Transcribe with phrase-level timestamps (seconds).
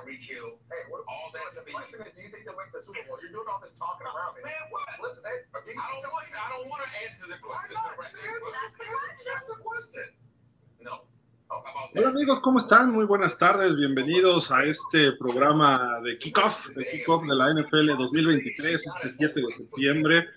[0.00, 0.56] Tyreek Hill.
[0.72, 1.74] Hey, what, All that the speed.
[1.76, 3.18] question is, do you think they'll make the Super Bowl?
[3.20, 4.42] You're doing all this talking around me.
[4.48, 4.88] Man, what?
[5.04, 6.36] Listen, hey, do you I don't want to.
[6.40, 7.92] I don't want to answer the Why question not?
[7.96, 8.24] directly.
[8.24, 10.06] Just answer- just answer the question.
[10.80, 10.94] No.
[11.50, 12.92] How about Hola amigos, ¿cómo están?
[12.92, 18.80] Muy buenas tardes, bienvenidos a este programa de Kickoff, de Kickoff de la NFL 2023,
[18.86, 20.28] este 7 de septiembre.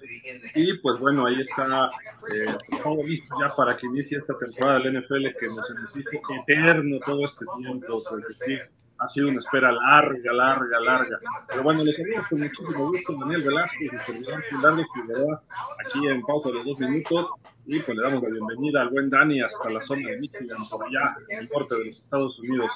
[0.55, 1.91] Y pues bueno, ahí está
[2.33, 6.97] eh, todo listo ya para que inicie esta temporada del NFL que nos necesita eterno
[7.05, 8.59] todo este tiempo, porque sí,
[9.03, 11.19] ha sido una espera larga, larga, larga.
[11.47, 15.43] Pero bueno, les saludo con muchísimo gusto Daniel Velázquez y servidor Finlandia Figueroa,
[15.85, 17.31] aquí en pausa de dos minutos.
[17.65, 20.85] Y pues le damos la bienvenida al buen Dani hasta la zona de Michigan, por
[20.85, 22.71] allá, en el norte de los Estados Unidos.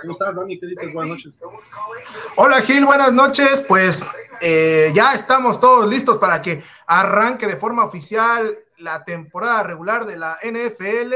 [0.00, 0.58] ¿Cómo estás, Dani?
[0.58, 0.92] ¿Qué dices?
[0.92, 1.32] Buenas noches.
[2.36, 3.64] Hola Gil, buenas noches.
[3.66, 4.02] Pues
[4.40, 10.16] eh, ya estamos todos listos para que arranque de forma oficial la temporada regular de
[10.18, 11.14] la NFL.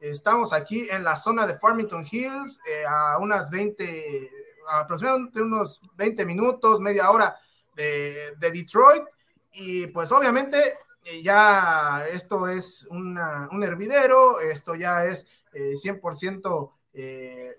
[0.00, 4.30] Estamos aquí en la zona de Farmington Hills, eh, a unas 20,
[4.70, 7.36] aproximadamente unos 20 minutos, media hora
[7.74, 9.02] de, de Detroit.
[9.52, 10.58] Y pues obviamente
[11.04, 17.56] eh, ya esto es una- un hervidero, esto ya es eh, 100% eh,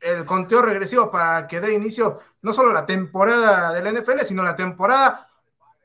[0.00, 4.56] el conteo regresivo para que dé inicio no solo la temporada del NFL, sino la
[4.56, 5.28] temporada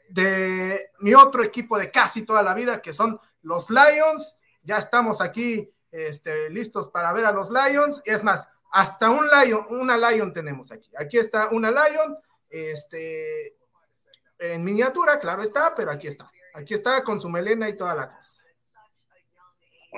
[0.10, 4.38] de mi otro equipo de casi toda la vida, que son los Lions.
[4.64, 8.02] Ya estamos aquí este, listos para ver a los Lions.
[8.06, 10.92] Es más, hasta un Lion, una Lion tenemos aquí.
[10.98, 12.18] Aquí está una Lion,
[12.50, 13.56] este,
[14.40, 16.30] en miniatura, claro está, pero aquí está.
[16.54, 18.44] Aquí está con su melena y toda la cosa.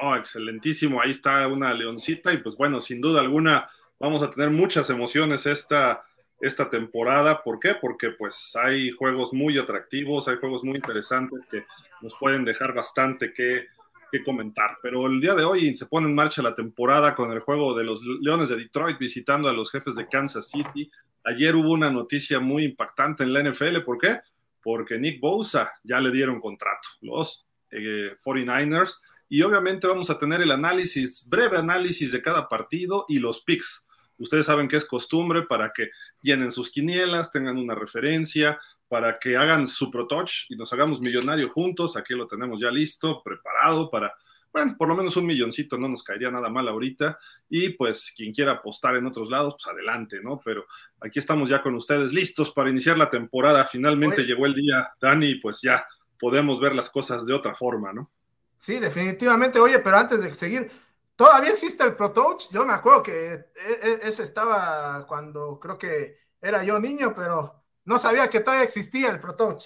[0.01, 1.01] Oh, excelentísimo.
[1.01, 3.69] Ahí está una leoncita y pues bueno, sin duda alguna
[3.99, 6.05] vamos a tener muchas emociones esta,
[6.39, 7.43] esta temporada.
[7.43, 7.75] ¿Por qué?
[7.75, 11.65] Porque pues hay juegos muy atractivos, hay juegos muy interesantes que
[12.01, 13.67] nos pueden dejar bastante que,
[14.11, 14.77] que comentar.
[14.81, 17.83] Pero el día de hoy se pone en marcha la temporada con el juego de
[17.83, 20.89] los Leones de Detroit visitando a los jefes de Kansas City.
[21.23, 23.81] Ayer hubo una noticia muy impactante en la NFL.
[23.85, 24.19] ¿Por qué?
[24.61, 26.87] Porque Nick Bosa ya le dieron contrato.
[27.01, 28.97] Los eh, 49ers
[29.29, 33.85] y obviamente vamos a tener el análisis, breve análisis de cada partido y los picks.
[34.17, 35.89] Ustedes saben que es costumbre para que
[36.21, 41.01] llenen sus quinielas, tengan una referencia, para que hagan su Pro Touch y nos hagamos
[41.01, 41.97] millonarios juntos.
[41.97, 44.15] Aquí lo tenemos ya listo, preparado para,
[44.53, 47.19] bueno, por lo menos un milloncito no nos caería nada mal ahorita.
[47.49, 50.41] Y pues quien quiera apostar en otros lados, pues adelante, ¿no?
[50.43, 50.65] Pero
[51.01, 53.65] aquí estamos ya con ustedes listos para iniciar la temporada.
[53.65, 54.27] Finalmente Oye.
[54.27, 55.85] llegó el día, Dani, y pues ya
[56.19, 58.09] podemos ver las cosas de otra forma, ¿no?
[58.57, 59.59] Sí, definitivamente.
[59.59, 60.71] Oye, pero antes de seguir,
[61.15, 62.49] ¿todavía existe el Pro Touch?
[62.51, 63.45] Yo me acuerdo que e-
[63.83, 69.09] e- ese estaba cuando creo que era yo niño, pero no sabía que todavía existía
[69.09, 69.65] el Pro Touch.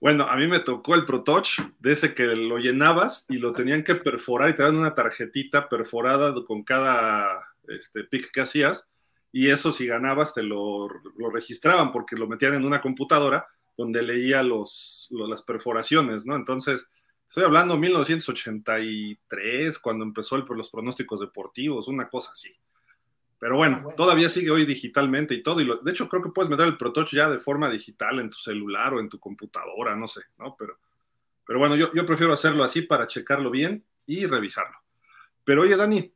[0.00, 3.52] Bueno, a mí me tocó el Pro Touch, de ese que lo llenabas y lo
[3.52, 8.90] tenían que perforar y te daban una tarjetita perforada con cada este, pick que hacías.
[9.32, 13.46] Y eso, si ganabas, te lo, lo registraban porque lo metían en una computadora
[13.76, 16.34] donde leía los, lo- las perforaciones, ¿no?
[16.34, 16.88] Entonces,
[17.28, 22.50] estoy hablando 1983, cuando empezó el, los pronósticos deportivos, una cosa así.
[23.40, 23.96] Pero bueno, bueno.
[23.96, 25.60] todavía sigue hoy digitalmente y todo.
[25.60, 28.20] Y lo- de hecho, creo que puedes meter el Pro Touch ya de forma digital
[28.20, 30.54] en tu celular o en tu computadora, no sé, ¿no?
[30.58, 30.78] Pero,
[31.46, 34.76] pero bueno, yo, yo prefiero hacerlo así para checarlo bien y revisarlo.
[35.42, 36.12] Pero oye, Dani,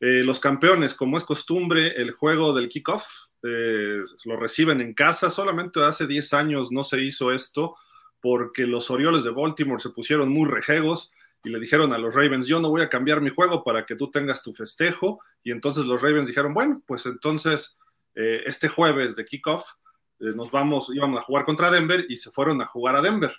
[0.00, 3.06] eh, los campeones, como es costumbre, el juego del kickoff
[3.42, 5.30] eh, lo reciben en casa.
[5.30, 7.76] Solamente hace 10 años no se hizo esto
[8.20, 11.10] porque los Orioles de Baltimore se pusieron muy rejegos
[11.44, 13.94] y le dijeron a los Ravens, yo no voy a cambiar mi juego para que
[13.94, 15.20] tú tengas tu festejo.
[15.44, 17.76] Y entonces los Ravens dijeron, bueno, pues entonces
[18.14, 19.64] eh, este jueves de kickoff
[20.20, 23.34] eh, nos vamos, íbamos a jugar contra Denver y se fueron a jugar a Denver.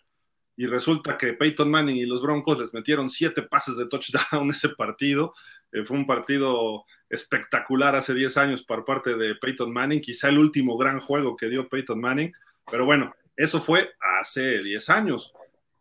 [0.55, 4.69] Y resulta que Peyton Manning y los Broncos les metieron siete pases de touchdown ese
[4.69, 5.33] partido.
[5.71, 10.39] Eh, fue un partido espectacular hace 10 años por parte de Peyton Manning, quizá el
[10.39, 12.33] último gran juego que dio Peyton Manning.
[12.69, 15.33] Pero bueno, eso fue hace 10 años.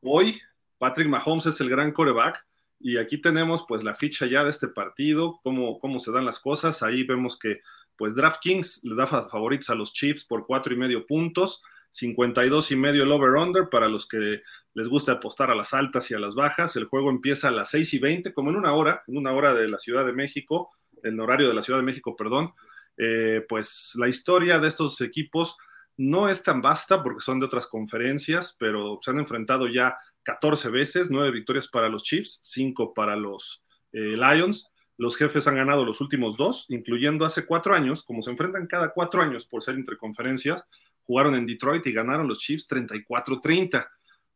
[0.02, 0.40] Hoy
[0.78, 2.46] Patrick Mahomes es el gran coreback
[2.78, 6.38] y aquí tenemos pues la ficha ya de este partido, cómo, cómo se dan las
[6.38, 6.82] cosas.
[6.82, 7.60] Ahí vemos que
[7.96, 12.76] pues DraftKings le da favoritos a los Chiefs por cuatro y medio puntos, 52 y
[12.76, 14.42] medio el over-under para los que
[14.74, 16.76] les gusta apostar a las altas y a las bajas.
[16.76, 19.54] El juego empieza a las 6 y 20, como en una hora, en una hora
[19.54, 20.70] de la Ciudad de México,
[21.02, 22.52] en horario de la Ciudad de México, perdón.
[22.98, 25.56] Eh, pues la historia de estos equipos
[25.96, 29.96] no es tan vasta porque son de otras conferencias, pero se han enfrentado ya
[30.26, 33.62] 14 veces, 9 victorias para los Chiefs, 5 para los
[33.92, 34.68] eh, Lions.
[34.98, 38.92] Los jefes han ganado los últimos dos, incluyendo hace cuatro años, como se enfrentan cada
[38.92, 40.64] cuatro años por ser entre conferencias,
[41.04, 43.88] jugaron en Detroit y ganaron los Chiefs 34-30.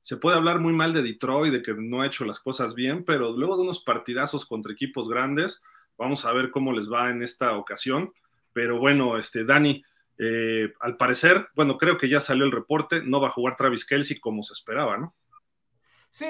[0.03, 3.05] Se puede hablar muy mal de Detroit, de que no ha hecho las cosas bien,
[3.05, 5.63] pero luego de unos partidazos contra equipos grandes,
[6.01, 8.15] Vamos a ver cómo les va en esta ocasión.
[8.55, 9.85] Pero bueno, este, Dani,
[10.17, 13.85] eh, al parecer, bueno, creo que ya salió el reporte, no va a jugar Travis
[13.85, 15.15] Kelsey como se esperaba, ¿no?
[16.13, 16.27] Sí,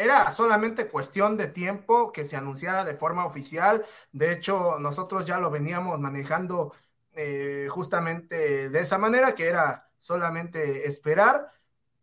[0.00, 3.84] era solamente cuestión de tiempo que se anunciara de forma oficial.
[4.12, 6.74] De hecho, nosotros ya lo veníamos manejando
[7.12, 11.48] eh, justamente de esa manera, que era solamente esperar.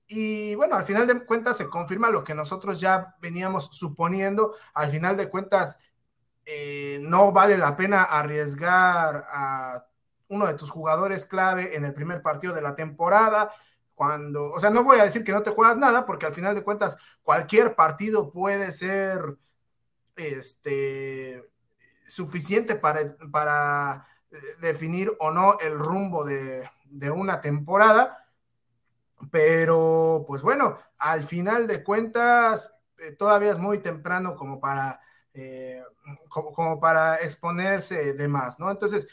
[0.07, 4.55] Y bueno, al final de cuentas se confirma lo que nosotros ya veníamos suponiendo.
[4.73, 5.77] Al final de cuentas,
[6.45, 9.85] eh, no vale la pena arriesgar a
[10.29, 13.51] uno de tus jugadores clave en el primer partido de la temporada.
[13.97, 16.53] Cuando, o sea, no voy a decir que no te juegas nada, porque al final
[16.53, 19.39] de cuentas, cualquier partido puede ser
[20.15, 21.43] este,
[22.05, 24.05] suficiente para, para
[24.61, 28.29] definir o no el rumbo de, de una temporada.
[29.31, 35.01] Pero, pues bueno, al final de cuentas, eh, todavía es muy temprano como para
[35.33, 35.81] eh,
[36.29, 38.69] como, como, para exponerse de más, ¿no?
[38.69, 39.07] Entonces,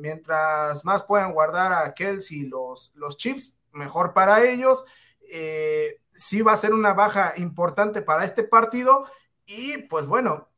[0.00, 4.84] mientras más puedan guardar a Kelsey los, los chips, mejor para ellos.
[5.30, 9.06] Eh, sí va a ser una baja importante para este partido
[9.44, 10.48] y pues bueno,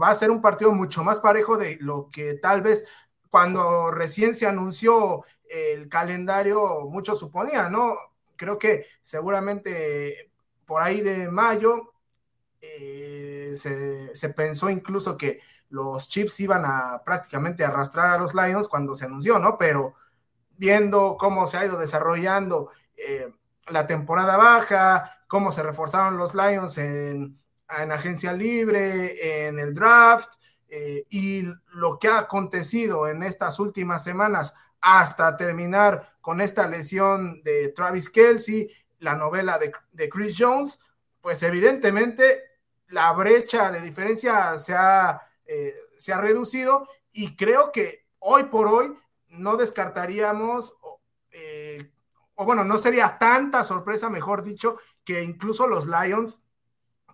[0.00, 2.86] va a ser un partido mucho más parejo de lo que tal vez
[3.30, 7.96] cuando recién se anunció el calendario muchos suponían, ¿no?
[8.36, 10.30] Creo que seguramente
[10.64, 11.92] por ahí de mayo
[12.60, 18.68] eh, se, se, pensó incluso que los Chips iban a prácticamente arrastrar a los Lions
[18.68, 19.58] cuando se anunció, ¿no?
[19.58, 19.94] Pero
[20.56, 23.32] viendo cómo se ha ido desarrollando eh,
[23.68, 27.38] la temporada baja, cómo se reforzaron los Lions en,
[27.78, 30.34] en agencia libre, en el draft,
[30.68, 37.42] eh, y lo que ha acontecido en estas últimas semanas hasta terminar con esta lesión
[37.42, 38.68] de Travis Kelsey,
[38.98, 40.78] la novela de, de Chris Jones,
[41.20, 42.42] pues evidentemente
[42.88, 48.66] la brecha de diferencia se ha, eh, se ha reducido y creo que hoy por
[48.68, 48.94] hoy
[49.36, 50.76] no descartaríamos,
[51.30, 51.90] eh,
[52.34, 56.42] o bueno, no sería tanta sorpresa, mejor dicho, que incluso los Lions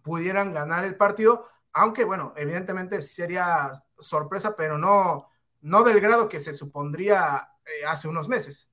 [0.02, 5.28] pudieran ganar el partido, aunque bueno, evidentemente sería sorpresa, pero no,
[5.60, 8.68] no del grado que se supondría eh, hace unos meses.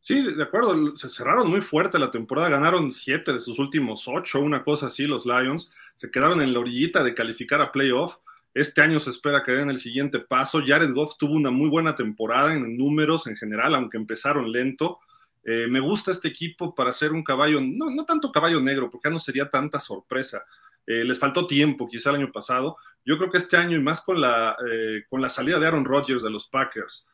[0.00, 4.40] Sí, de acuerdo, se cerraron muy fuerte la temporada, ganaron siete de sus últimos ocho,
[4.40, 8.18] una cosa así, los Lions, se quedaron en la orillita de calificar a playoff.
[8.56, 10.62] Este año se espera que den el siguiente paso.
[10.64, 14.98] Jared Goff tuvo una muy buena temporada en números en general, aunque empezaron lento.
[15.44, 19.10] Eh, me gusta este equipo para ser un caballo, no, no tanto caballo negro, porque
[19.10, 20.42] ya no sería tanta sorpresa.
[20.86, 22.78] Eh, les faltó tiempo, quizá el año pasado.
[23.04, 25.84] Yo creo que este año, y más con la, eh, con la salida de Aaron
[25.84, 27.06] Rodgers de los Packers,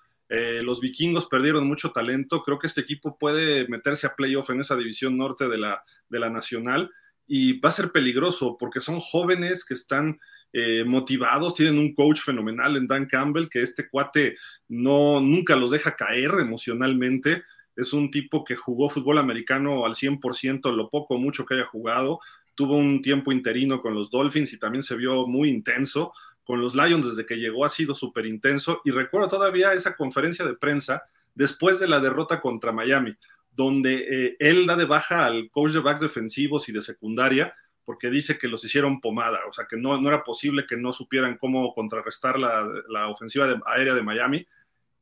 [0.62, 2.44] los vikingos perdieron mucho talento.
[2.44, 6.20] Creo que este equipo puede meterse a playoff en esa división norte de la, de
[6.20, 6.90] la nacional
[7.26, 10.18] y va a ser peligroso porque son jóvenes que están
[10.52, 14.36] eh, motivados, tienen un coach fenomenal en Dan Campbell, que este cuate
[14.68, 17.42] no, nunca los deja caer emocionalmente.
[17.74, 21.66] Es un tipo que jugó fútbol americano al 100%, lo poco o mucho que haya
[21.66, 22.20] jugado.
[22.54, 26.12] Tuvo un tiempo interino con los Dolphins y también se vio muy intenso
[26.44, 30.44] con los Lions desde que llegó ha sido súper intenso y recuerdo todavía esa conferencia
[30.44, 31.04] de prensa
[31.34, 33.14] después de la derrota contra Miami,
[33.52, 38.10] donde eh, él da de baja al coach de backs defensivos y de secundaria porque
[38.10, 41.36] dice que los hicieron pomada, o sea que no, no era posible que no supieran
[41.36, 44.46] cómo contrarrestar la, la ofensiva de, aérea de Miami.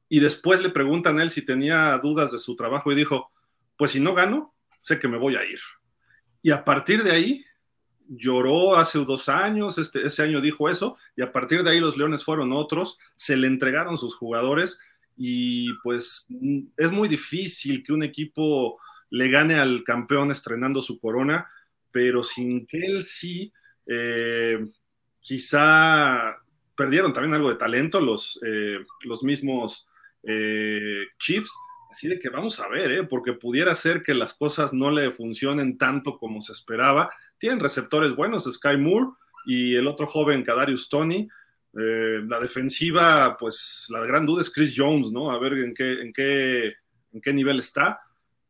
[0.09, 3.31] Y después le preguntan a él si tenía dudas de su trabajo y dijo,
[3.77, 5.61] pues si no gano, sé que me voy a ir.
[6.43, 7.45] Y a partir de ahí
[8.09, 11.97] lloró hace dos años, este, ese año dijo eso, y a partir de ahí los
[11.97, 14.81] Leones fueron otros, se le entregaron sus jugadores
[15.17, 16.27] y pues
[16.77, 21.49] es muy difícil que un equipo le gane al campeón estrenando su corona,
[21.91, 22.67] pero sin
[23.03, 23.53] sí,
[23.87, 24.67] eh,
[25.21, 26.37] quizá
[26.77, 29.87] perdieron también algo de talento los, eh, los mismos
[30.23, 31.53] eh, Chiefs.
[31.91, 33.03] Así de que vamos a ver, ¿eh?
[33.03, 38.15] porque pudiera ser que las cosas no le funcionen tanto como se esperaba tienen receptores
[38.15, 39.13] buenos, Sky Moore
[39.47, 41.27] y el otro joven, Kadarius Tony.
[41.73, 45.31] Eh, la defensiva, pues la gran duda es Chris Jones, ¿no?
[45.31, 46.75] A ver en qué, en qué,
[47.13, 48.01] en qué nivel está.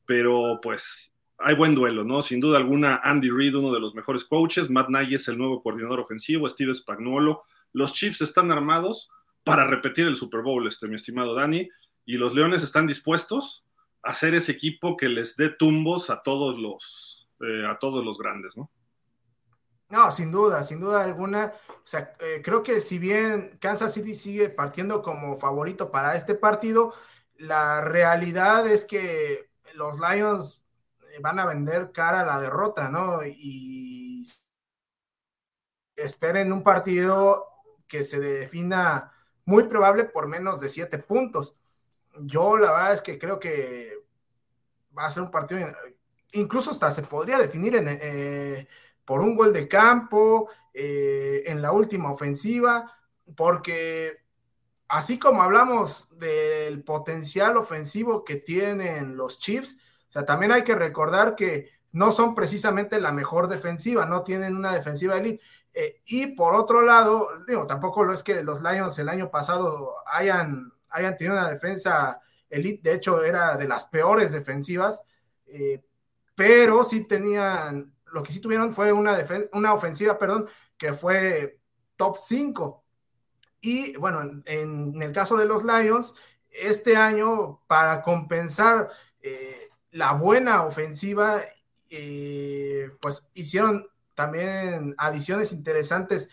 [0.05, 1.10] Pero pues
[1.43, 2.23] hay buen duelo, ¿no?
[2.23, 5.63] Sin duda alguna, Andy Reid, uno de los mejores coaches, Matt Nagy es el nuevo
[5.63, 7.45] coordinador ofensivo, Steve Spagnuolo.
[7.73, 9.09] Los Chiefs están armados
[9.43, 11.69] para repetir el Super Bowl, este, mi estimado Dani,
[12.05, 13.65] y los Leones están dispuestos
[14.03, 18.19] a ser ese equipo que les dé tumbos a todos los, eh, a todos los
[18.19, 18.71] grandes, ¿no?
[19.89, 21.53] No, sin duda, sin duda alguna.
[21.69, 26.35] O sea, eh, creo que si bien Kansas City sigue partiendo como favorito para este
[26.35, 26.95] partido,
[27.37, 30.60] la realidad es que los Lions
[31.21, 33.25] van a vender cara a la derrota, ¿no?
[33.25, 34.27] Y
[35.97, 37.47] esperen un partido
[37.87, 39.13] que se defina
[39.45, 41.59] muy probable por menos de siete puntos.
[42.21, 43.95] Yo la verdad es que creo que
[44.97, 45.61] va a ser un partido,
[46.33, 48.67] incluso hasta se podría definir eh,
[49.05, 52.97] por un gol de campo eh, en la última ofensiva,
[53.37, 54.25] porque
[54.89, 59.79] así como hablamos del potencial ofensivo que tienen los Chiefs,
[60.11, 64.57] o sea, también hay que recordar que no son precisamente la mejor defensiva, no tienen
[64.57, 65.43] una defensiva elite.
[65.73, 69.95] Eh, y por otro lado, digo, tampoco lo es que los Lions el año pasado
[70.07, 75.01] hayan, hayan tenido una defensa elite, de hecho era de las peores defensivas,
[75.47, 75.85] eh,
[76.35, 79.17] pero sí tenían, lo que sí tuvieron fue una,
[79.53, 81.61] una ofensiva, perdón, que fue
[81.95, 82.85] top 5.
[83.61, 86.15] Y bueno, en, en, el caso de los Lions,
[86.51, 88.89] este año, para compensar
[89.23, 89.60] eh,
[89.93, 91.41] la buena ofensiva,
[91.89, 96.29] eh, pues hicieron también adiciones interesantes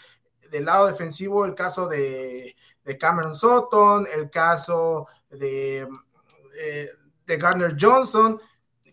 [0.51, 2.55] del lado defensivo, el caso de,
[2.99, 5.87] Cameron Sutton, el caso de,
[6.61, 6.89] eh,
[7.25, 8.39] de Gardner Johnson,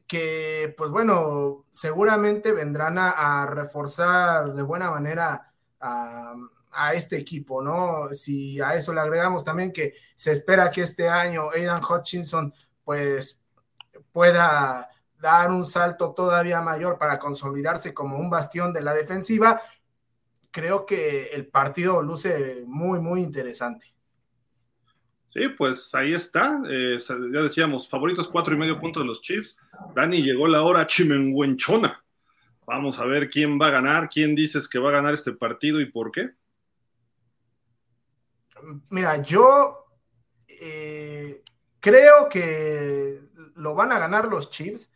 [0.07, 6.35] que pues bueno, seguramente vendrán a, a reforzar de buena manera a,
[6.73, 8.13] a, este equipo, ¿no?
[8.13, 12.53] Si a eso le agregamos también que se espera que este año Aidan Hutchinson
[12.85, 13.41] pues
[14.15, 19.61] pueda dar un salto todavía mayor para consolidarse como un bastión de la defensiva,
[20.53, 23.93] creo que el partido luce muy, muy interesante.
[25.31, 26.63] Sí, pues ahí está.
[26.71, 26.97] Eh,
[27.33, 29.57] ya decíamos, favoritos cuatro y medio puntos de los Chiefs.
[29.97, 32.05] Dani, llegó la hora chimenguenchona.
[32.69, 35.81] Vamos a ver quién va a ganar, quién dices que va a ganar este partido
[35.81, 36.31] y por qué.
[38.91, 39.87] Mira, yo
[40.47, 41.43] eh,
[41.81, 43.21] creo que
[43.55, 44.91] lo van a ganar los Chiefs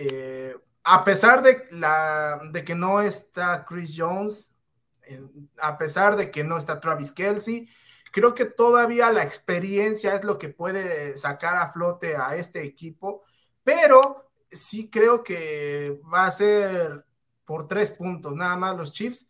[0.00, 0.54] eh,
[0.84, 4.54] a pesar de, la, de que no está Chris Jones,
[5.02, 5.20] eh,
[5.60, 7.68] a pesar de que no está Travis Kelsey,
[8.12, 13.24] creo que todavía la experiencia es lo que puede sacar a flote a este equipo,
[13.64, 17.04] pero sí creo que va a ser
[17.44, 19.26] por tres puntos, nada más los Chiefs.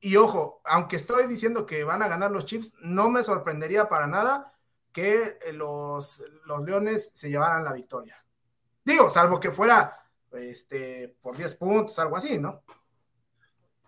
[0.00, 4.06] Y ojo, aunque estoy diciendo que van a ganar los Chiefs, no me sorprendería para
[4.06, 4.51] nada
[4.92, 8.22] que los, los Leones se llevaran la victoria.
[8.84, 9.96] Digo, salvo que fuera
[10.32, 12.62] este, por 10 puntos, algo así, ¿no?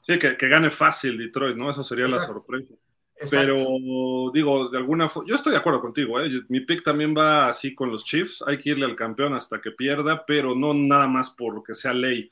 [0.02, 1.70] Sí, que, que gane fácil Detroit, ¿no?
[1.70, 2.26] Eso sería Exacto.
[2.26, 2.74] la sorpresa.
[3.16, 3.54] Exacto.
[3.54, 6.28] Pero digo, de alguna forma, yo estoy de acuerdo contigo, ¿eh?
[6.48, 9.70] mi pick también va así con los Chiefs, hay que irle al campeón hasta que
[9.70, 12.30] pierda, pero no nada más porque sea ley.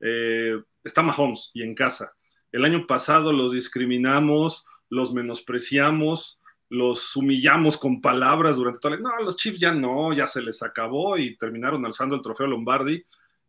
[0.00, 2.14] Eh, está Mahomes y en casa.
[2.50, 6.40] El año pasado los discriminamos, los menospreciamos,
[6.72, 9.02] los humillamos con palabras durante toda la...
[9.02, 13.04] No, los Chiefs ya no, ya se les acabó y terminaron alzando el trofeo Lombardi.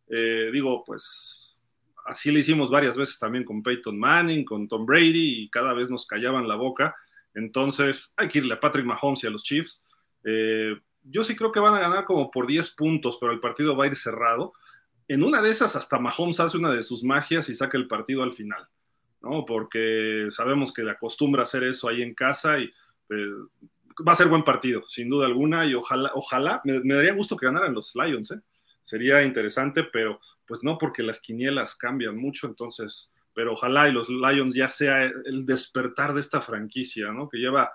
[0.08, 1.58] Eh, digo, pues
[2.04, 5.90] así le hicimos varias veces también con Peyton Manning, con Tom Brady y cada vez
[5.90, 6.94] nos callaban la boca.
[7.34, 9.86] Entonces hay que irle a Patrick Mahomes y a los Chiefs.
[10.22, 13.74] Eh, yo sí creo que van a ganar como por 10 puntos, pero el partido
[13.74, 14.52] va a ir cerrado.
[15.08, 18.22] En una de esas hasta Mahomes hace una de sus magias y saca el partido
[18.22, 18.68] al final,
[19.22, 19.46] ¿no?
[19.46, 22.70] Porque sabemos que le acostumbra hacer eso ahí en casa y
[23.10, 23.30] eh,
[24.06, 27.46] va a ser buen partido, sin duda alguna, y ojalá, ojalá, me, daría gusto que
[27.46, 28.40] ganaran los Lions, ¿eh?
[28.82, 34.08] sería interesante, pero pues no porque las quinielas cambian mucho, entonces, pero ojalá y los
[34.08, 37.28] Lions ya sea el despertar de esta franquicia, ¿no?
[37.28, 37.72] Que lleva,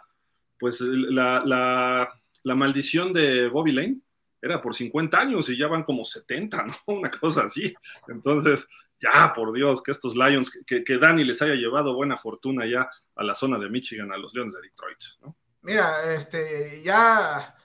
[0.59, 2.09] pues, la, la,
[2.43, 4.01] la maldición de Bobby Lane
[4.41, 6.75] era por 50 años y ya van como 70, ¿no?
[6.86, 7.74] Una cosa así.
[8.07, 8.67] Entonces,
[9.01, 12.89] ya, por Dios, que estos Lions, que, que Dani les haya llevado buena fortuna ya
[13.15, 15.36] a la zona de Michigan, a los Leones de Detroit, ¿no?
[15.62, 17.56] Mira, este, ya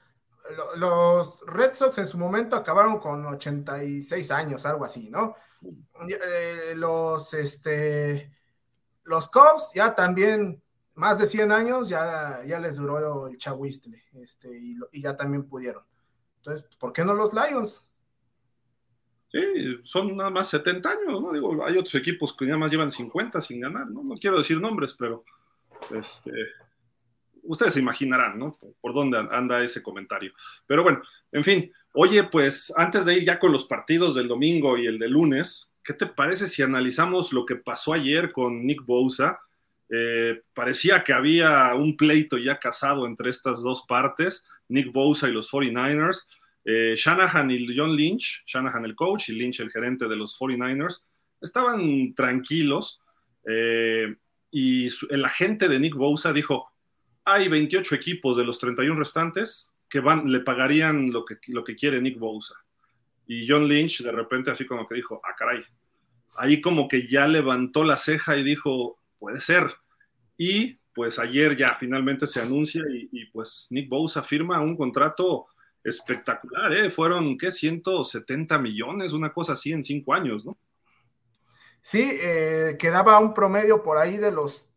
[0.76, 5.36] los Red Sox en su momento acabaron con 86 años, algo así, ¿no?
[6.08, 8.32] Eh, los, este,
[9.04, 10.62] los Cubs ya también
[10.94, 15.48] más de 100 años, ya, ya les duró el chahuistle, este, y, y, ya también
[15.48, 15.84] pudieron.
[16.36, 17.88] Entonces, ¿por qué no los Lions?
[19.82, 21.32] Son nada más 70 años, ¿no?
[21.32, 24.04] Digo, hay otros equipos que nada más llevan 50 sin ganar, ¿no?
[24.04, 25.24] No quiero decir nombres, pero
[25.90, 26.30] este,
[27.42, 28.56] ustedes se imaginarán, ¿no?
[28.80, 30.32] Por dónde anda ese comentario.
[30.66, 34.78] Pero bueno, en fin, oye, pues antes de ir ya con los partidos del domingo
[34.78, 38.84] y el de lunes, ¿qué te parece si analizamos lo que pasó ayer con Nick
[38.84, 39.40] Bosa?
[39.90, 45.32] Eh, parecía que había un pleito ya casado entre estas dos partes, Nick Bosa y
[45.32, 46.26] los 49ers.
[46.64, 51.02] Eh, Shanahan y John Lynch, Shanahan el coach y Lynch el gerente de los 49ers,
[51.40, 53.02] estaban tranquilos
[53.46, 54.14] eh,
[54.50, 56.70] y el agente de Nick Bosa dijo,
[57.24, 61.76] hay 28 equipos de los 31 restantes que van, le pagarían lo que, lo que
[61.76, 62.54] quiere Nick Bosa.
[63.26, 65.62] Y John Lynch de repente así como que dijo, ah, caray.
[66.36, 69.74] Ahí como que ya levantó la ceja y dijo, puede ser.
[70.36, 75.46] Y pues ayer ya finalmente se anuncia y, y pues Nick Bosa firma un contrato
[75.84, 76.90] espectacular, ¿eh?
[76.90, 77.52] Fueron, ¿qué?
[77.52, 80.56] 170 millones, una cosa así en cinco años, ¿no?
[81.82, 84.70] Sí, eh, quedaba un promedio por ahí de los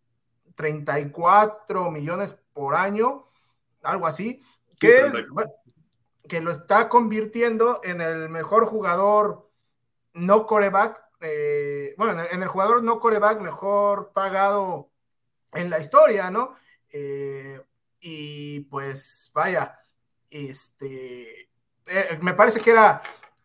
[0.56, 3.28] 34 millones por año,
[3.82, 4.44] algo así,
[4.78, 5.52] que, bueno,
[6.28, 9.50] que lo está convirtiendo en el mejor jugador
[10.14, 14.90] no coreback, eh, bueno, en el, en el, jugador no coreback mejor pagado
[15.54, 16.54] en la historia, ¿no?
[16.92, 17.62] Eh,
[18.00, 19.80] y pues vaya,
[20.30, 21.50] este,
[21.88, 23.02] eh, me parece que era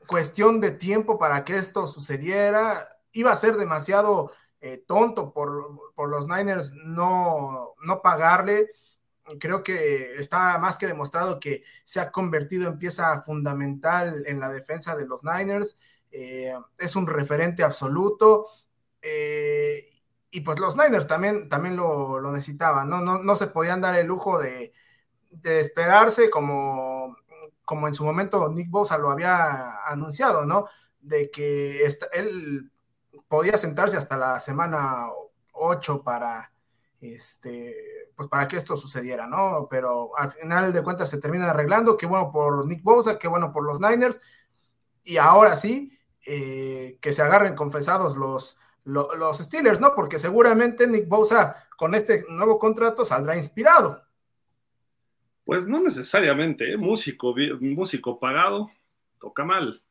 [0.07, 2.99] cuestión de tiempo para que esto sucediera.
[3.12, 8.71] Iba a ser demasiado eh, tonto por, por, los Niners no, no pagarle.
[9.39, 14.51] Creo que está más que demostrado que se ha convertido en pieza fundamental en la
[14.51, 15.77] defensa de los Niners.
[16.11, 18.49] Eh, es un referente absoluto.
[20.35, 23.03] Y pues los Niners también, también lo, lo necesitaban, ¿no?
[23.03, 23.19] ¿no?
[23.19, 24.73] No se podían dar el lujo de,
[25.33, 27.17] de esperarse como,
[27.65, 30.66] como en su momento Nick Bosa lo había anunciado, ¿no?
[31.01, 32.71] De que él
[33.29, 35.09] podía sentarse hasta la semana
[35.53, 36.53] 8 para,
[37.01, 37.75] este,
[38.14, 39.68] pues para que esto sucediera, ¿no?
[39.71, 43.53] Pero al final de cuentas se termina arreglando, qué bueno por Nick Bosa, qué bueno
[43.53, 44.21] por los Niners,
[45.03, 49.95] y ahora sí, eh, que se agarren confesados los, los, los Steelers, ¿no?
[49.95, 54.03] Porque seguramente Nick Bosa con este nuevo contrato saldrá inspirado.
[55.44, 56.76] Pues no necesariamente, ¿eh?
[56.76, 58.70] músico, músico pagado,
[59.20, 59.83] toca mal,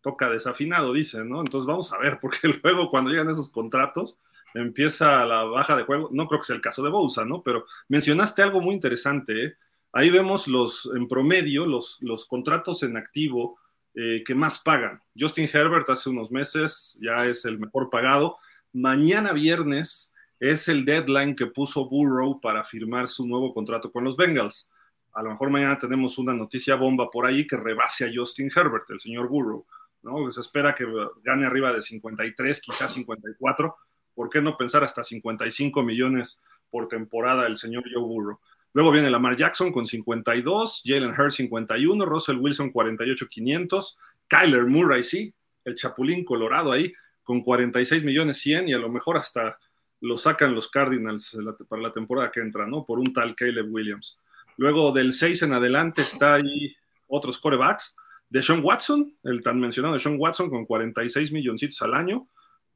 [0.00, 1.40] toca desafinado, dicen, ¿no?
[1.40, 4.18] Entonces vamos a ver, porque luego cuando llegan esos contratos
[4.54, 7.42] empieza la baja de juego, no creo que sea el caso de Bousa, ¿no?
[7.42, 9.54] Pero mencionaste algo muy interesante, ¿eh?
[9.92, 13.58] Ahí vemos los, en promedio, los, los contratos en activo
[13.94, 15.00] eh, que más pagan.
[15.18, 18.36] Justin Herbert hace unos meses ya es el mejor pagado.
[18.74, 24.18] Mañana viernes es el deadline que puso Burrow para firmar su nuevo contrato con los
[24.18, 24.68] Bengals
[25.16, 28.90] a lo mejor mañana tenemos una noticia bomba por ahí que rebase a Justin Herbert,
[28.90, 29.64] el señor Burrow,
[30.02, 30.30] ¿no?
[30.30, 30.84] Se espera que
[31.24, 33.76] gane arriba de 53, quizás 54.
[34.14, 38.38] ¿Por qué no pensar hasta 55 millones por temporada el señor Joe Burrow?
[38.74, 43.98] Luego viene Lamar Jackson con 52, Jalen Hurts 51, Russell Wilson 48 500,
[44.28, 45.32] Kyler Murray, sí,
[45.64, 46.92] el Chapulín Colorado ahí
[47.24, 49.58] con 46 millones 100 y a lo mejor hasta
[50.02, 52.84] lo sacan los Cardinals para la temporada que entra, ¿no?
[52.84, 54.18] Por un tal Caleb Williams.
[54.56, 56.74] Luego del 6 en adelante está ahí
[57.06, 57.96] otros corebacks.
[58.28, 62.28] De Sean Watson, el tan mencionado Sean Watson con 46 milloncitos al año.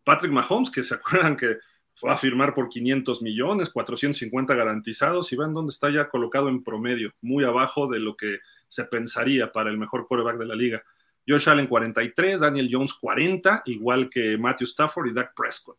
[0.04, 1.58] Patrick Mahomes, que se acuerdan que
[1.94, 6.62] fue a firmar por 500 millones, 450 garantizados, y vean dónde está ya colocado en
[6.62, 8.38] promedio, muy abajo de lo que
[8.68, 10.82] se pensaría para el mejor coreback de la liga.
[11.28, 15.78] Josh Allen 43, Daniel Jones 40, igual que Matthew Stafford y Dak Prescott.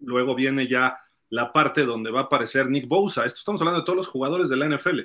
[0.00, 0.98] Luego viene ya
[1.34, 3.24] la parte donde va a aparecer Nick Bosa.
[3.26, 5.00] Esto estamos hablando de todos los jugadores de la NFL.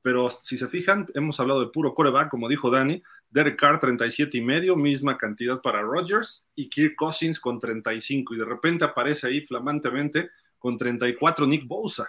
[0.00, 3.02] Pero si se fijan, hemos hablado de puro coreback, como dijo Dani.
[3.28, 8.34] Derek Carr 37 y medio, misma cantidad para Rodgers, y Kirk Cousins con 35.
[8.34, 12.08] Y de repente aparece ahí flamantemente con 34 Nick Bosa.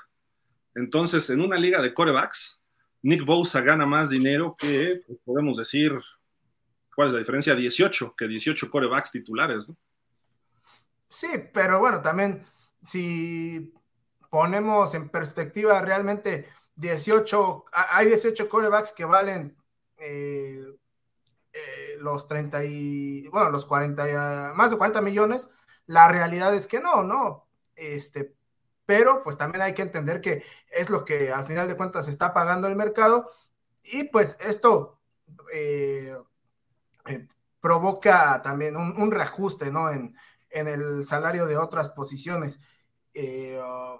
[0.73, 2.61] Entonces, en una liga de corebacks,
[3.01, 5.99] Nick Bosa gana más dinero que, pues, podemos decir,
[6.95, 7.55] ¿cuál es la diferencia?
[7.55, 9.75] 18, que 18 corebacks titulares, ¿no?
[11.09, 12.41] Sí, pero bueno, también
[12.83, 13.73] si
[14.29, 19.57] ponemos en perspectiva realmente 18, hay 18 corebacks que valen
[19.97, 20.65] eh,
[21.53, 25.49] eh, los 30 y, bueno, los 40, más de 40 millones,
[25.85, 27.47] la realidad es que no, ¿no?
[27.75, 28.35] Este,
[28.85, 32.33] pero pues también hay que entender que es lo que al final de cuentas está
[32.33, 33.31] pagando el mercado
[33.83, 34.99] y pues esto
[35.53, 36.15] eh,
[37.61, 39.91] provoca también un, un reajuste, ¿no?
[39.91, 40.15] En,
[40.49, 42.59] en el salario de otras posiciones.
[43.21, 43.99] Eh, uh,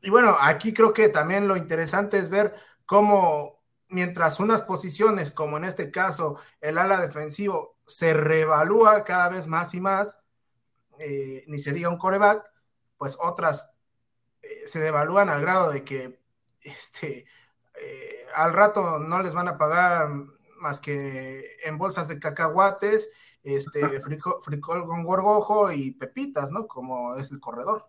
[0.00, 2.54] y bueno, aquí creo que también lo interesante es ver
[2.86, 9.46] cómo mientras unas posiciones, como en este caso el ala defensivo, se reevalúa cada vez
[9.46, 10.18] más y más,
[10.98, 12.50] eh, ni se diga un coreback,
[12.96, 13.70] pues otras
[14.40, 16.18] eh, se devalúan al grado de que
[16.62, 17.26] este,
[18.34, 20.08] al rato no les van a pagar
[20.56, 23.10] más que en bolsas de cacahuates
[23.42, 26.66] este, frijol con gorgojo y pepitas, ¿no?
[26.66, 27.86] Como es el corredor.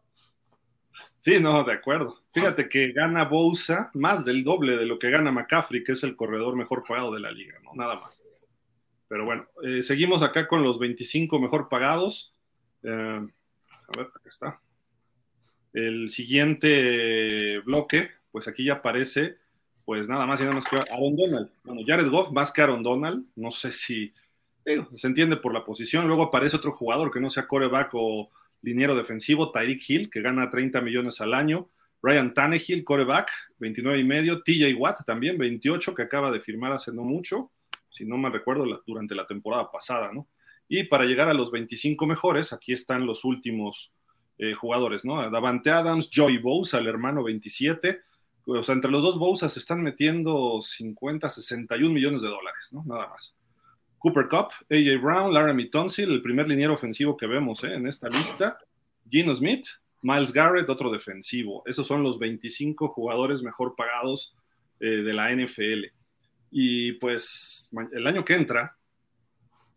[1.20, 2.24] Sí, no, de acuerdo.
[2.34, 6.16] Fíjate que gana Bousa más del doble de lo que gana McCaffrey, que es el
[6.16, 7.72] corredor mejor pagado de la liga, ¿no?
[7.76, 8.24] Nada más.
[9.08, 12.34] Pero bueno, eh, seguimos acá con los 25 mejor pagados.
[12.84, 14.62] Eh, a ver, acá está.
[15.74, 19.38] El siguiente bloque, pues aquí ya aparece,
[19.86, 21.52] pues nada más y nada más que Aaron Donald.
[21.64, 23.26] Bueno, Jared Goff más que Aaron Donald.
[23.36, 24.14] No sé si
[24.95, 26.08] se entiende por la posición.
[26.08, 28.30] Luego aparece otro jugador que no sea coreback o
[28.62, 31.69] liniero defensivo, Tyreek Hill, que gana 30 millones al año,
[32.02, 36.91] Ryan Tannehill, coreback, 29 y medio, TJ Watt también, 28, que acaba de firmar hace
[36.91, 37.52] no mucho,
[37.89, 40.28] si no me recuerdo, durante la temporada pasada, ¿no?
[40.67, 43.91] Y para llegar a los 25 mejores, aquí están los últimos
[44.38, 45.30] eh, jugadores, ¿no?
[45.30, 48.02] Davante Adams, Joey Bosa, el hermano 27,
[48.45, 52.84] o sea, entre los dos Bosa se están metiendo 50, 61 millones de dólares, ¿no?
[52.86, 53.36] Nada más.
[54.02, 57.76] Cooper Cup, AJ Brown, Laramie Tonsil, el primer liniero ofensivo que vemos ¿eh?
[57.76, 58.58] en esta lista,
[59.08, 59.68] Gino Smith,
[60.02, 61.62] Miles Garrett, otro defensivo.
[61.68, 64.36] Esos son los 25 jugadores mejor pagados
[64.80, 65.86] eh, de la NFL.
[66.50, 68.76] Y pues el año que entra,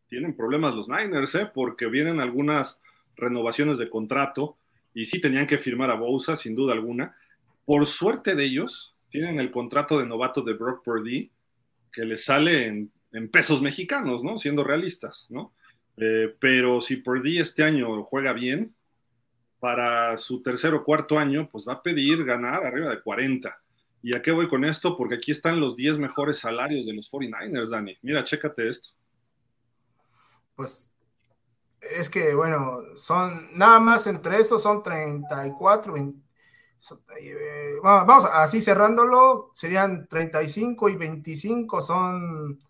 [0.06, 1.50] tienen problemas los Niners, ¿eh?
[1.52, 2.80] porque vienen algunas
[3.16, 4.56] renovaciones de contrato
[4.94, 7.14] y sí tenían que firmar a Bosa, sin duda alguna.
[7.66, 11.30] Por suerte de ellos, tienen el contrato de novato de Brock Purdy,
[11.92, 14.36] que les sale en, en pesos mexicanos, ¿no?
[14.36, 15.54] Siendo realistas, ¿no?
[15.96, 18.74] Eh, pero si Purdy este año juega bien,
[19.60, 23.58] para su tercer o cuarto año, pues va a pedir ganar arriba de 40.
[24.02, 24.94] ¿Y a qué voy con esto?
[24.94, 27.96] Porque aquí están los 10 mejores salarios de los 49ers, Dani.
[28.02, 28.90] Mira, chécate esto.
[30.54, 30.92] Pues
[31.80, 36.18] es que, bueno, son nada más entre esos son 34, 20,
[37.18, 42.60] eh, vamos, así cerrándolo, serían 35 y 25 son,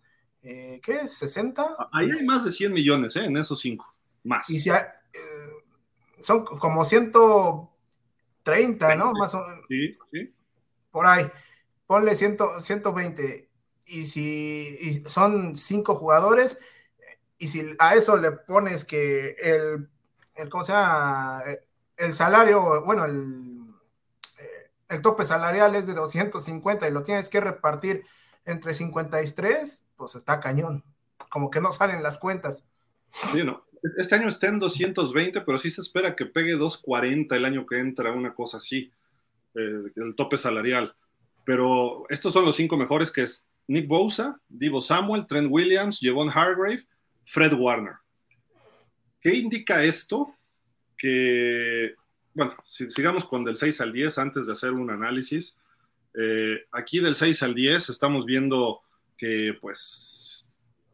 [0.45, 1.07] eh, ¿qué?
[1.07, 1.89] ¿60?
[1.91, 3.25] Ahí hay más de 100 millones, ¿eh?
[3.25, 3.91] En esos cinco,
[4.23, 4.47] más.
[4.47, 5.49] Y si hay, eh,
[6.19, 9.11] son como 130, ¿no?
[9.13, 10.31] Más o Sí, sí.
[10.91, 11.25] Por ahí.
[11.87, 13.49] Ponle 100, 120.
[13.87, 16.59] Y si y son cinco jugadores,
[17.39, 19.89] y si a eso le pones que el,
[20.35, 21.41] el ¿cómo se llama?
[21.97, 23.65] El salario, bueno, el,
[24.89, 28.05] el tope salarial es de 250 y lo tienes que repartir
[28.45, 30.83] entre 53, pues está cañón.
[31.29, 32.65] Como que no salen las cuentas.
[33.33, 33.65] Sí, no.
[33.97, 37.79] Este año está en 220, pero sí se espera que pegue 240 el año que
[37.79, 38.91] entra, una cosa así,
[39.53, 40.95] eh, el tope salarial.
[41.45, 46.29] Pero estos son los cinco mejores, que es Nick Bosa, Divo Samuel, Trent Williams, Javon
[46.29, 46.85] Hargrave,
[47.25, 47.95] Fred Warner.
[49.21, 50.35] ¿Qué indica esto?
[50.97, 51.95] Que,
[52.33, 55.57] bueno, si, sigamos con del 6 al 10 antes de hacer un análisis.
[56.17, 58.81] Eh, aquí del 6 al 10 estamos viendo
[59.17, 60.49] que pues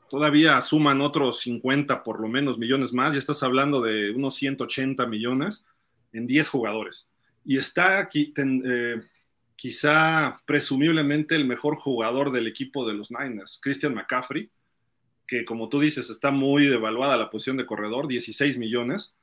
[0.10, 5.06] todavía suman otros 50 por lo menos millones más, ya estás hablando de unos 180
[5.08, 5.66] millones
[6.12, 7.10] en 10 jugadores.
[7.46, 9.02] Y está aquí, ten, eh,
[9.56, 14.50] quizá presumiblemente el mejor jugador del equipo de los Niners, Christian McCaffrey,
[15.28, 19.16] que como tú dices está muy devaluada la posición de corredor, 16 millones,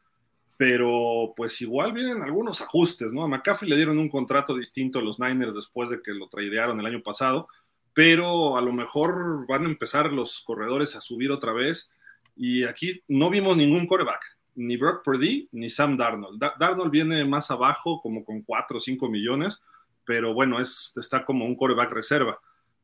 [0.58, 3.22] pero pues igual vienen algunos ajustes, ¿no?
[3.22, 6.80] A McCaffrey le dieron un contrato distinto a los Niners después de que lo tradearon
[6.80, 7.46] el año pasado,
[7.94, 11.90] pero a lo mejor van a empezar los corredores a subir otra vez.
[12.34, 16.40] Y aquí no vimos ningún coreback, ni Brock Purdy ni Sam Darnold.
[16.40, 19.62] Da Darnold viene más abajo, como con 4 o 5 millones,
[20.04, 22.40] pero bueno, es, está como un coreback reserva.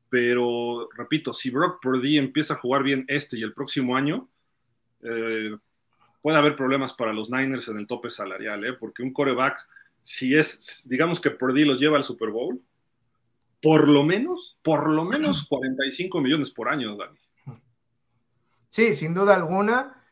[0.08, 4.28] Pero repito, si Brock Purdy empieza a jugar bien este y el próximo año,
[5.02, 5.56] eh,
[6.24, 8.72] puede haber problemas para los Niners en el tope salarial, ¿eh?
[8.72, 9.68] porque un coreback,
[10.00, 12.62] si es, digamos que Purdy los lleva al Super Bowl,
[13.60, 17.18] por lo menos, por lo menos 45 millones por año, Dani.
[18.70, 20.02] Sí, sin duda alguna.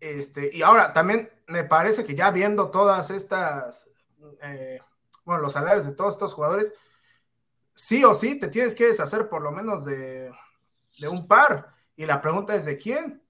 [0.00, 3.90] Este, y ahora también me parece que ya viendo todas estas,
[4.42, 4.80] eh,
[5.26, 6.72] bueno, los salarios de todos estos jugadores,
[7.74, 10.32] sí o sí te tienes que deshacer por lo menos de,
[10.98, 11.74] de un par.
[11.94, 13.21] Y la pregunta es de quién.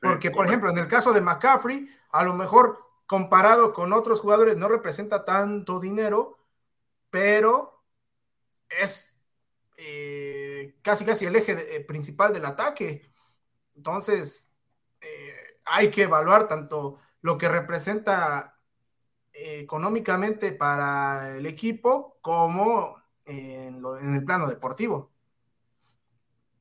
[0.00, 4.56] Porque, por ejemplo, en el caso de McCaffrey, a lo mejor comparado con otros jugadores
[4.56, 6.38] no representa tanto dinero,
[7.10, 7.82] pero
[8.68, 9.14] es
[9.76, 13.10] eh, casi casi el eje de, eh, principal del ataque.
[13.74, 14.50] Entonces,
[15.00, 15.34] eh,
[15.66, 18.58] hay que evaluar tanto lo que representa
[19.32, 25.10] económicamente para el equipo como en, lo, en, el plano deportivo.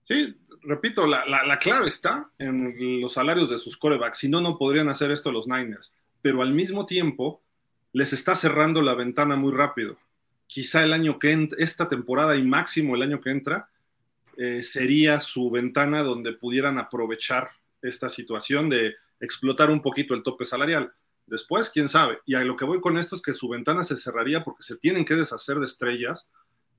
[0.03, 4.19] Sí, repito, la, la, la, clave está en los salarios de sus corebacks.
[4.19, 5.95] Si no, no podrían hacer esto los Niners.
[6.21, 7.41] Pero al mismo tiempo,
[7.93, 9.97] les está cerrando la ventana muy rápido
[10.49, 13.69] quizá el año que entra, esta temporada y máximo el año que entra,
[14.35, 17.51] eh, sería su ventana donde pudieran aprovechar
[17.83, 20.91] esta situación de explotar un poquito el tope salarial.
[21.27, 22.17] Después, quién sabe.
[22.25, 24.75] Y a lo que voy con esto es que su ventana se cerraría porque se
[24.75, 26.31] tienen que deshacer de estrellas.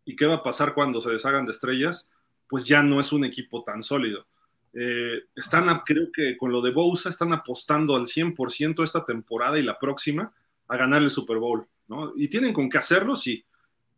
[0.04, 2.08] ¿Y qué va a pasar cuando se deshagan de estrellas?
[2.50, 4.26] Pues ya no es un equipo tan sólido.
[4.74, 9.62] Eh, están, creo que con lo de Bousa, están apostando al 100% esta temporada y
[9.62, 10.32] la próxima
[10.68, 11.66] a ganar el Super Bowl.
[11.88, 12.12] ¿no?
[12.16, 13.44] Y tienen con qué hacerlo, sí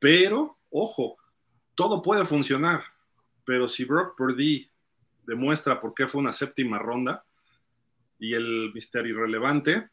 [0.02, 1.16] pero, ojo,
[1.76, 2.82] todo puede funcionar.
[3.44, 4.68] Pero si Brock Purdy
[5.24, 7.24] demuestra por qué fue una séptima ronda
[8.18, 9.90] y el misterio irrelevante,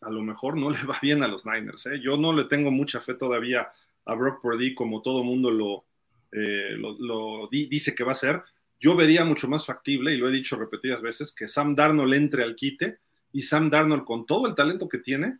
[0.00, 1.84] a lo mejor no le va bien a los Niners.
[1.84, 2.00] ¿eh?
[2.02, 3.68] Yo no le tengo mucha fe todavía
[4.06, 5.84] a Brock Purdy como todo mundo lo,
[6.32, 8.42] eh, lo, lo di, dice que va a ser.
[8.78, 12.42] Yo vería mucho más factible, y lo he dicho repetidas veces, que Sam Darnold entre
[12.42, 12.98] al quite
[13.32, 15.38] y Sam Darnold con todo el talento que tiene,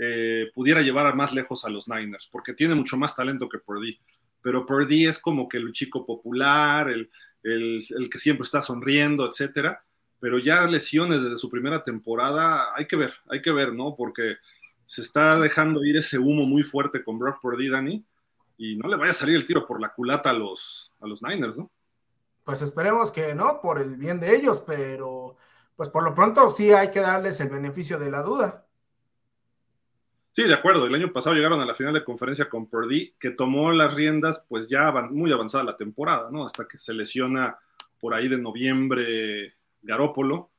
[0.00, 3.58] eh, pudiera llevar a más lejos a los Niners, porque tiene mucho más talento que
[3.58, 3.98] Purdy.
[4.42, 7.10] Pero Purdy es como que el chico popular, el,
[7.42, 9.84] el, el que siempre está sonriendo, etcétera.
[10.18, 13.94] Pero ya lesiones desde su primera temporada, hay que ver, hay que ver, ¿no?
[13.96, 14.36] Porque
[14.86, 18.04] se está dejando ir ese humo muy fuerte con Brock Purdy, Dani,
[18.60, 21.22] y no le vaya a salir el tiro por la culata a los, a los
[21.22, 21.70] Niners, ¿no?
[22.44, 25.38] Pues esperemos que no, por el bien de ellos, pero
[25.76, 28.66] pues por lo pronto sí hay que darles el beneficio de la duda.
[30.32, 30.84] Sí, de acuerdo.
[30.84, 34.44] El año pasado llegaron a la final de conferencia con Purdy, que tomó las riendas
[34.46, 36.44] pues ya muy avanzada la temporada, ¿no?
[36.44, 37.58] Hasta que se lesiona
[37.98, 40.50] por ahí de noviembre Garópolo.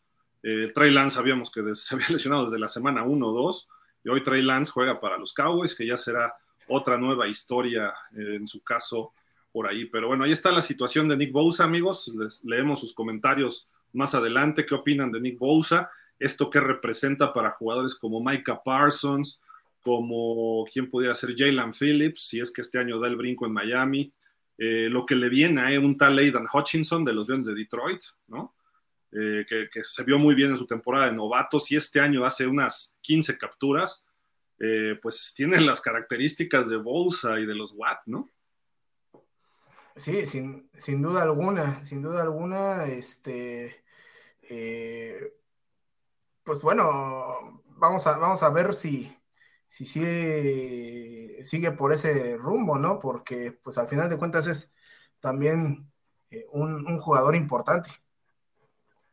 [0.41, 3.69] Eh, Trey Lance sabíamos que se había lesionado desde la semana 1 o 2,
[4.05, 6.35] y hoy Trey Lance juega para los Cowboys, que ya será
[6.71, 9.13] otra nueva historia eh, en su caso
[9.51, 9.85] por ahí.
[9.85, 12.11] Pero bueno, ahí está la situación de Nick Bosa, amigos.
[12.17, 14.65] Les leemos sus comentarios más adelante.
[14.65, 15.91] ¿Qué opinan de Nick Bosa?
[16.19, 19.41] Esto qué representa para jugadores como Micah Parsons,
[19.81, 23.53] como quien pudiera ser Jalen Phillips, si es que este año da el brinco en
[23.53, 24.13] Miami.
[24.57, 28.01] Eh, lo que le viene a un tal Aidan Hutchinson de los Leones de Detroit,
[28.27, 28.53] ¿no?
[29.11, 32.23] Eh, que, que, se vio muy bien en su temporada de novatos y este año
[32.23, 34.05] hace unas 15 capturas,
[34.63, 38.29] eh, pues tiene las características de Bosa y de los Watt, ¿no?
[39.95, 43.83] Sí, sin, sin, duda alguna, sin duda alguna, este,
[44.43, 45.33] eh,
[46.43, 49.17] pues bueno, vamos a, vamos a ver si,
[49.67, 52.99] si sigue, sigue por ese rumbo, ¿no?
[52.99, 54.71] Porque pues al final de cuentas es
[55.19, 55.91] también
[56.29, 57.89] eh, un, jugador importante.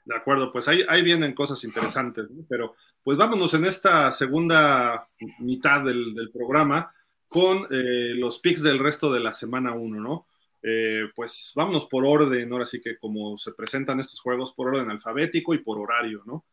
[0.08, 2.42] De acuerdo, pues ahí, ahí vienen cosas interesantes, ¿no?
[2.48, 5.06] pero pues vámonos en esta segunda
[5.40, 6.90] mitad del, programa
[7.28, 10.26] con eh, los picks del resto de la semana 1, ¿no?
[10.62, 14.90] Eh, pues vámonos por orden, ahora sí que como se presentan estos juegos, por orden
[14.90, 16.46] alfabético y por horario, ¿no?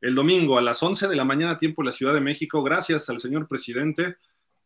[0.00, 3.10] El domingo a las 11 de la mañana, tiempo en la Ciudad de México, gracias
[3.10, 4.18] al señor presidente,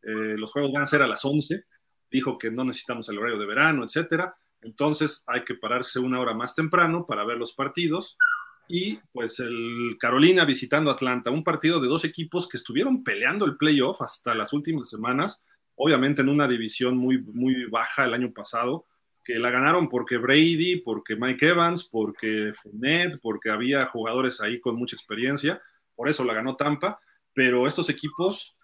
[0.02, 1.64] eh, los juegos van a ser a las 11,
[2.10, 6.34] dijo que no necesitamos el horario de verano, etcétera, entonces hay que pararse una hora
[6.34, 8.16] más temprano para ver los partidos,
[8.68, 13.56] y pues el Carolina visitando Atlanta, un partido de dos equipos que estuvieron peleando el
[13.56, 15.42] playoff hasta las últimas semanas,
[15.76, 18.86] obviamente en una división muy, muy baja el año pasado,
[19.24, 24.76] que la ganaron porque Brady, porque Mike Evans, porque Fournette, porque había jugadores ahí con
[24.76, 25.62] mucha experiencia,
[25.94, 27.00] por eso la ganó Tampa,
[27.32, 28.56] pero estos equipos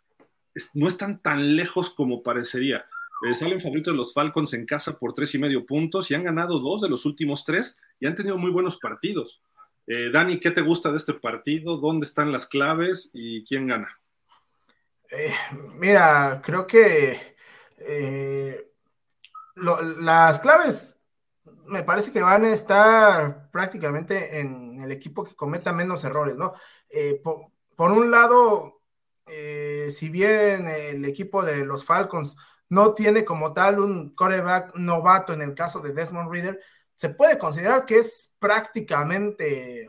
[0.75, 2.85] no están tan lejos como parecería.
[3.27, 6.59] Eh, salen favoritos los Falcons en casa por tres y medio puntos y han ganado
[6.59, 9.43] dos de los últimos tres y han tenido muy buenos partidos.
[9.93, 11.77] Eh, Dani, ¿qué te gusta de este partido?
[11.79, 14.01] ¿Dónde están las claves y quién gana?
[15.11, 15.35] Eh,
[15.81, 17.19] mira, creo que
[17.77, 18.71] eh,
[19.57, 20.97] las claves
[21.67, 26.55] me parece que van a estar prácticamente en el equipo que cometa menos errores, ¿no?
[27.25, 28.83] Por, por, un lado,
[29.89, 32.37] si bien el equipo de los Falcons
[32.69, 36.61] no tiene como tal un coreback novato en el caso de Desmond Reader,
[37.01, 39.89] se puede considerar que es prácticamente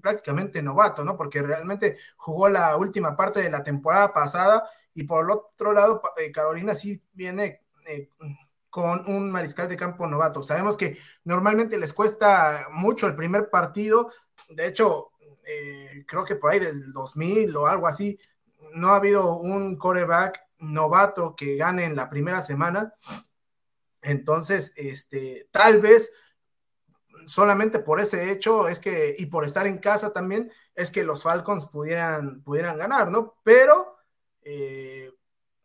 [0.00, 1.16] prácticamente novato, ¿no?
[1.16, 6.00] Porque realmente jugó la última parte de la temporada pasada y por el otro lado,
[6.16, 8.10] eh, Carolina sí viene eh,
[8.70, 10.44] con un mariscal de campo novato.
[10.44, 14.12] Sabemos que normalmente les cuesta mucho el primer partido,
[14.48, 15.10] de hecho,
[15.44, 18.20] eh, creo que por ahí desde el 2000 o algo así,
[18.72, 22.94] no ha habido un coreback novato que gane en la primera semana.
[24.00, 26.12] Entonces, este, tal vez
[27.26, 31.22] solamente por ese hecho es que, y por estar en casa también, es que los
[31.22, 33.36] Falcons pudieran, pudieran ganar, ¿no?
[33.42, 33.96] Pero,
[34.42, 35.12] eh,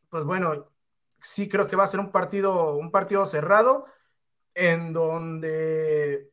[0.09, 0.71] pues bueno,
[1.19, 3.85] sí creo que va a ser un partido, un partido cerrado
[4.53, 6.31] en donde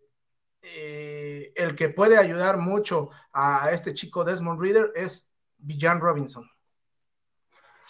[0.63, 6.51] eh, el que puede ayudar mucho a este chico Desmond Reader es Villan Robinson.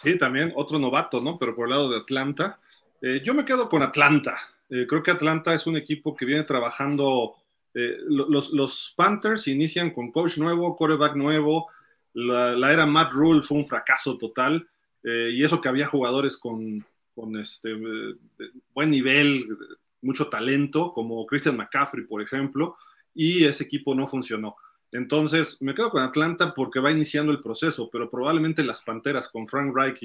[0.03, 1.39] Sí, también otro novato, ¿no?
[1.39, 2.59] Pero por el lado de Atlanta.
[3.01, 4.37] Eh, yo me quedo con Atlanta.
[4.69, 7.35] Eh, creo que Atlanta es un equipo que viene trabajando.
[7.73, 11.69] Eh, los, Panthers inician con coach nuevo, quarterback nuevo.
[12.13, 14.67] La, era Matt Rule fue un fracaso total.
[15.03, 16.85] Eh, y eso que había jugadores con,
[17.39, 17.73] este,
[18.73, 19.45] buen nivel,
[20.01, 22.77] mucho talento, como Christian McCaffrey, por ejemplo,
[23.13, 24.55] y ese equipo no funcionó.
[24.91, 29.47] Entonces, me quedo con Atlanta porque va iniciando el proceso, pero probablemente las Panteras con
[29.47, 30.01] Frank Reich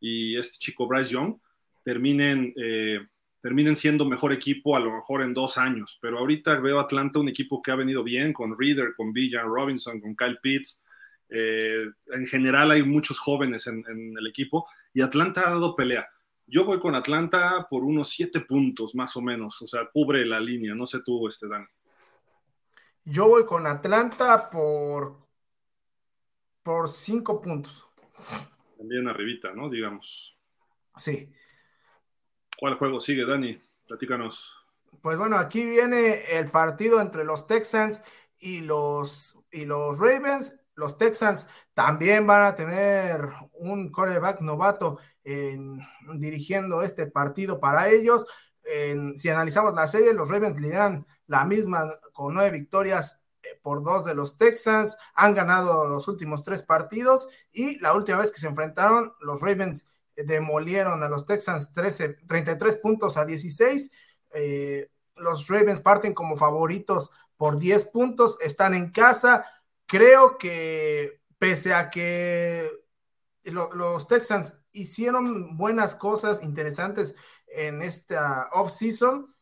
[0.00, 1.38] y, este chico Bryce Young
[1.82, 3.00] terminen eh,
[3.40, 7.28] terminen siendo mejor equipo a lo mejor en dos años, pero ahorita veo Atlanta un
[7.28, 10.82] equipo que ha venido bien con Reader, con Villan Robinson, con Kyle Pitts,
[11.30, 16.08] Eh, en general hay muchos jóvenes en, en, el equipo y Atlanta ha dado pelea.
[16.46, 20.40] Yo voy con Atlanta por unos siete puntos más o menos, o sea, cubre la
[20.40, 20.74] línea.
[20.74, 21.66] No sé tú, este Dani.
[23.04, 25.26] Yo voy con Atlanta por
[26.62, 27.86] por cinco puntos.
[28.76, 29.68] También arribita, ¿no?
[29.70, 30.36] Digamos.
[30.96, 31.32] Sí.
[32.58, 33.60] ¿Cuál juego sigue, Dani?
[33.86, 34.52] Platícanos.
[35.00, 38.02] Pues bueno, aquí viene el partido entre los Texans
[38.36, 40.58] y los, y los Ravens.
[40.74, 45.78] Los Texans también van a tener un quarterback novato en,
[46.16, 48.26] dirigiendo este partido para ellos.
[48.64, 53.84] En, si analizamos la serie, los Ravens lideran la misma con nueve victorias eh, por
[53.84, 58.40] dos de los Texans, han ganado los últimos tres partidos y la última vez que
[58.40, 59.86] se enfrentaron, los Ravens
[60.26, 63.90] demolieron a los Texans 13, 33 puntos a 16.
[64.34, 69.44] Eh, los Ravens parten como favoritos por 10 puntos, están en casa.
[69.86, 72.70] Creo que pese a que
[73.44, 77.14] lo, los Texans hicieron buenas cosas interesantes
[77.46, 79.34] en esta off-season,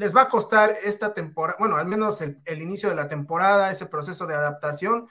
[0.00, 3.84] les va a costar esta temporada, bueno, al menos el, inicio de la temporada, ese
[3.84, 5.08] proceso de adaptación,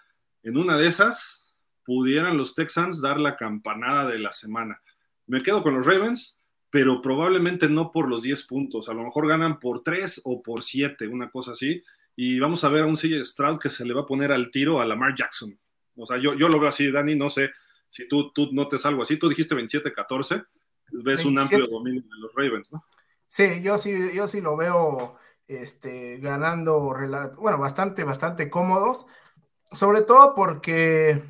[0.43, 4.81] En una de esas, pudieran los Texans dar la campanada de la semana
[5.27, 6.37] me quedo con los Ravens,
[6.73, 8.89] pero probablemente no por los 10 puntos.
[8.89, 11.83] A lo mejor ganan por 3 o por 7, una cosa así.
[12.15, 14.49] Y vamos a ver a un CJ Stroud que se le va a poner al
[14.49, 15.55] tiro a Lamar Jackson.
[15.95, 17.51] O sea, yo, yo lo veo así, Dani, no sé
[17.89, 19.17] si tú, tú notes algo así.
[19.17, 20.47] Tú dijiste 27-14,
[20.93, 21.27] ves 27.
[21.27, 22.83] un amplio dominio de los Ravens, ¿no?
[23.27, 26.79] Sí, yo sí, yo sí lo veo este, ganando,
[27.37, 29.05] bueno, bastante, bastante cómodos.
[29.71, 31.21] Sobre todo porque,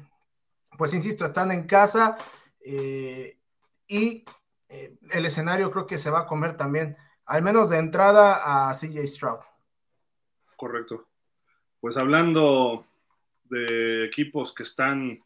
[0.77, 2.17] pues insisto, están en casa.
[2.61, 3.37] Eh,
[3.89, 4.23] y
[4.73, 8.73] eh, el escenario creo que se va a comer también, al menos de entrada, a
[8.73, 9.39] CJ Stroud.
[10.57, 11.07] Correcto.
[11.79, 12.85] Pues hablando
[13.43, 15.23] de equipos que están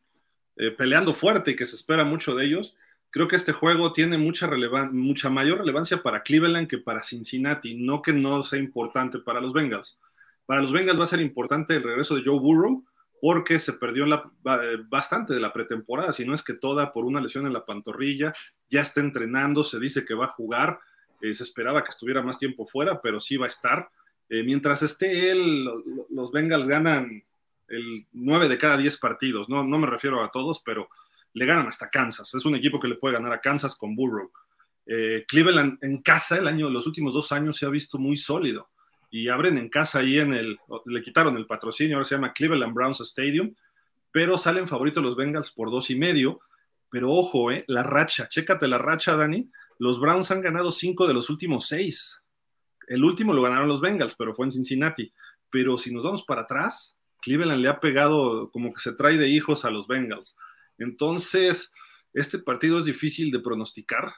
[0.58, 2.76] eh, peleando fuerte y que se espera mucho de ellos,
[3.10, 4.50] creo que este juego tiene mucha,
[4.92, 9.54] mucha mayor relevancia para Cleveland que para Cincinnati, no que no sea importante para los
[9.54, 10.00] Bengals.
[10.46, 12.84] Para los Bengals va a ser importante el regreso de Joe Burrow,
[13.22, 14.30] porque se perdió la,
[14.90, 18.34] bastante de la pretemporada, si no es que toda por una lesión en la pantorrilla,
[18.70, 20.80] ya está entrenando, se dice que va a jugar,
[21.22, 23.90] eh, se esperaba que estuviera más tiempo fuera, pero sí va a estar.
[24.30, 25.70] Eh, mientras esté él,
[26.10, 27.24] los Bengals ganan
[27.70, 30.90] el 9 de cada 10 partidos, no, no me refiero a todos, pero
[31.34, 34.32] le ganan hasta Kansas, es un equipo que le puede ganar a Kansas con Burrow.
[34.86, 38.70] Eh, Cleveland en casa el año, los últimos dos años se ha visto muy sólido
[39.12, 42.74] y abren en casa ahí en el, le quitaron el patrocinio, ahora se llama Cleveland
[42.74, 43.54] Browns Stadium,
[44.12, 46.40] pero salen favoritos los Bengals por dos y medio,
[46.90, 51.14] pero ojo, eh, la racha, chécate la racha, Dani, los Browns han ganado cinco de
[51.14, 52.22] los últimos seis,
[52.88, 55.12] el último lo ganaron los Bengals, pero fue en Cincinnati,
[55.50, 59.28] pero si nos vamos para atrás, Cleveland le ha pegado como que se trae de
[59.28, 60.38] hijos a los Bengals,
[60.78, 61.72] entonces,
[62.14, 64.14] este partido es difícil de pronosticar,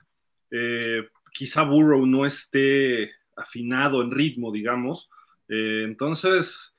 [0.52, 5.10] eh, quizá Burrow no esté afinado en ritmo, digamos.
[5.48, 6.76] Eh, entonces,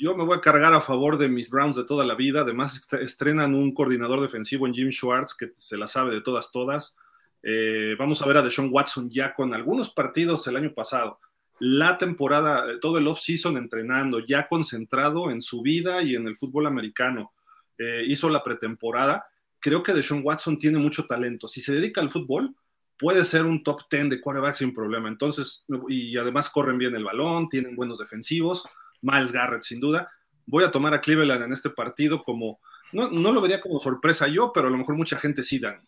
[0.00, 2.40] Yo me voy a cargar a favor de mis Browns de toda la vida.
[2.40, 6.96] Además, estrenan un coordinador defensivo en Jim Schwartz que se la sabe de todas, todas.
[7.42, 11.18] Eh, vamos a ver a Deshaun Watson ya con algunos partidos el año pasado.
[11.58, 16.66] La temporada, todo el off-season entrenando, ya concentrado en su vida y en el fútbol
[16.66, 17.34] americano.
[17.76, 19.26] Eh, hizo la pretemporada.
[19.58, 21.46] Creo que Deshaun Watson tiene mucho talento.
[21.46, 22.54] Si se dedica al fútbol,
[22.98, 25.10] puede ser un top 10 de quarterback sin problema.
[25.10, 28.64] Entonces, y además corren bien el balón, tienen buenos defensivos
[29.02, 30.10] Miles Garrett, sin duda.
[30.46, 32.60] Voy a tomar a Cleveland en este partido como,
[32.92, 35.86] no, lo vería como sorpresa yo, pero a lo mejor mucha gente sí, Dan.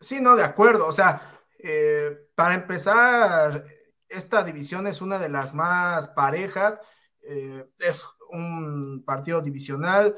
[0.00, 0.86] Sí, no, de acuerdo.
[0.86, 3.64] O sea, eh, para empezar,
[4.08, 6.80] esta división es una de las más parejas.
[7.22, 10.16] Eh, es un partido divisional.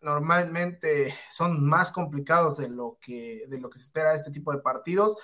[0.00, 4.58] Normalmente son más complicados de lo que, de lo que se espera este tipo de
[4.58, 5.16] partidos.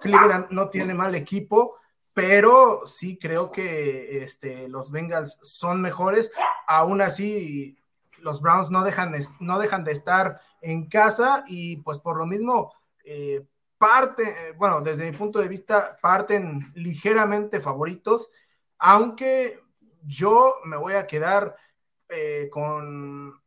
[0.00, 1.76] Cleveland no tiene mal equipo
[2.14, 6.30] pero sí creo que este, los Bengals son mejores.
[6.66, 7.78] Aún así,
[8.18, 12.72] los Browns no dejan, no dejan de estar en casa y pues por lo mismo,
[13.04, 13.44] eh,
[13.78, 18.30] parte, bueno, desde mi punto de vista, parten ligeramente favoritos,
[18.78, 19.60] aunque
[20.04, 21.56] yo me voy a quedar
[22.08, 23.40] eh, con,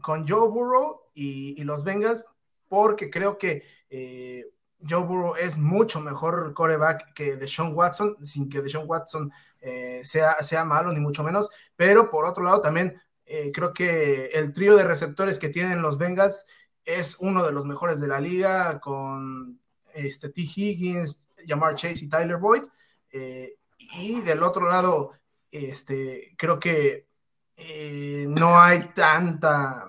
[0.00, 2.24] con Joe Burrow y, los Bengals
[2.68, 3.64] porque creo que...
[3.90, 4.44] Eh,
[4.80, 10.42] Joe Burrow es mucho mejor coreback que Deshaun Watson, sin que Deshaun Watson eh, sea,
[10.42, 11.48] sea malo, ni mucho menos.
[11.76, 15.98] Pero por otro lado, también eh, creo que el trío de receptores que tienen los
[15.98, 16.46] Bengals
[16.84, 19.60] es uno de los mejores de la liga, con
[19.94, 20.42] este, T.
[20.42, 22.64] Higgins, Jamar Chase y Tyler Boyd.
[23.10, 25.12] Eh, y del otro lado,
[25.50, 27.06] este, creo que
[28.28, 29.88] no hay tanta.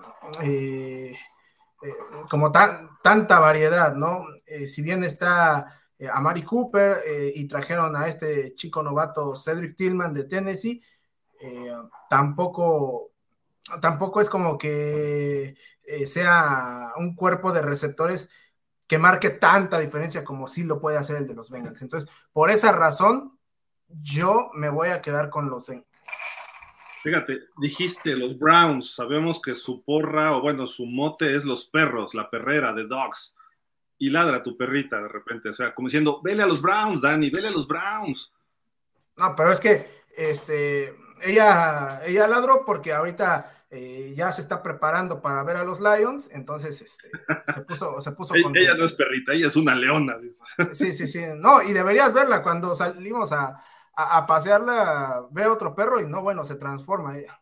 [2.30, 4.24] como tanta variedad, ¿no?
[4.48, 9.34] Eh, si bien está eh, a Mari Cooper eh, y trajeron a este chico novato
[9.34, 10.82] Cedric Tillman de Tennessee,
[12.10, 13.12] tampoco,
[13.80, 15.54] tampoco es como que
[16.04, 18.28] sea un cuerpo de receptores
[18.88, 21.80] que marque tanta diferencia como sí lo puede hacer el de los Bengals.
[21.80, 23.38] Entonces, por esa razón,
[23.86, 25.86] yo me voy a quedar con los Bengals.
[27.04, 32.14] Fíjate, dijiste los Browns, sabemos que su porra, o bueno, su mote es los perros,
[32.14, 33.36] la perrera de Dogs
[33.98, 37.30] y ladra tu perrita de repente, o sea, como diciendo, vele a los Browns, Dani,
[37.30, 38.32] vele a los Browns.
[39.16, 45.20] No, pero es que este, ella, ella ladró porque ahorita eh, ya se está preparando
[45.20, 47.10] para ver a los Lions, entonces este,
[47.52, 50.16] se puso, se puso ella, no es perrita, ella es una leona.
[50.72, 53.60] Sí, sí, sí, no, y deberías verla cuando salimos a,
[53.94, 57.40] a, a pasearla, ve otro perro y no, bueno, se transforma ella.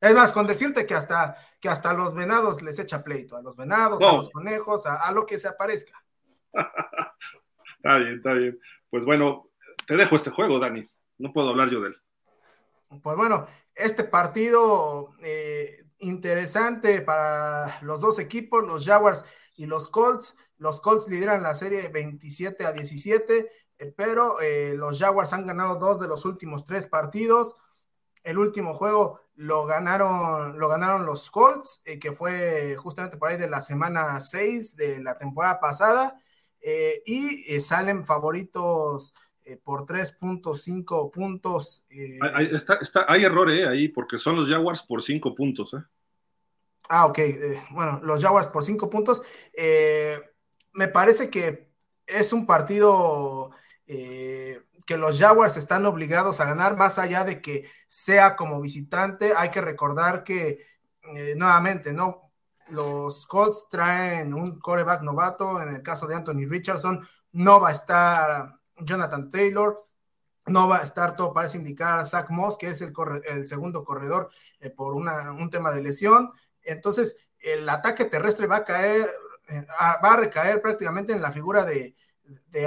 [0.00, 3.56] Es más, con decirte que hasta, que hasta los venados les echa pleito, a los
[3.56, 6.04] venados, a los conejos, a, lo que se aparezca.
[6.52, 8.58] está bien, está bien.
[8.90, 9.50] Pues bueno,
[9.86, 10.88] te dejo este juego, Dani.
[11.18, 11.96] No puedo hablar yo de él.
[13.02, 19.24] Pues bueno, este partido eh, interesante para los dos equipos, los Jaguars
[19.56, 20.36] y los Colts.
[20.58, 25.76] Los Colts lideran la serie 27 a 17, eh, pero eh, los Jaguars han ganado
[25.76, 27.56] dos de los últimos tres partidos.
[28.22, 33.36] El último juego lo ganaron, lo ganaron los Colts, eh, que fue justamente por ahí
[33.36, 36.20] de la semana 6 de la temporada pasada,
[36.60, 39.14] eh, y eh, salen favoritos
[39.62, 41.86] por 3.5 puntos.
[42.34, 45.76] Hay, está, está, hay error ahí, porque son los Jaguars por 5 puntos.
[46.88, 47.18] Ah, ok.
[47.70, 49.22] bueno, los Jaguars por 5 puntos.
[50.72, 51.70] me parece que
[52.06, 53.52] es un partido
[54.86, 59.34] que los Jaguars están obligados a ganar, más allá de que sea como visitante.
[59.36, 60.60] Hay que recordar que,
[61.14, 62.30] eh, nuevamente, ¿no?
[62.68, 67.72] Los Colts traen un coreback novato, en el caso de Anthony Richardson, no va a
[67.72, 69.86] estar Jonathan Taylor,
[70.46, 72.92] no va a estar, todo parece indicar a Zach Moss, que es el,
[73.24, 74.30] el segundo corredor
[74.60, 76.32] eh, por un tema de lesión.
[76.62, 79.12] Entonces, el ataque terrestre va a caer,
[79.48, 81.94] eh, va a recaer prácticamente en la figura de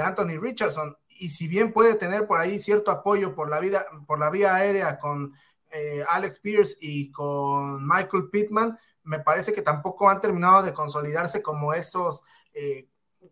[0.02, 4.18] Anthony Richardson y si bien puede tener por ahí cierto apoyo por la, vida, por
[4.18, 5.34] la vía aérea con
[5.70, 11.42] eh, Alex Pierce y con Michael Pittman, me parece que tampoco han terminado de consolidarse
[11.42, 12.88] como esos eh,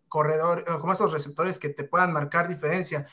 [0.07, 3.07] corredores, como esos receptores que te puedan marcar diferencia.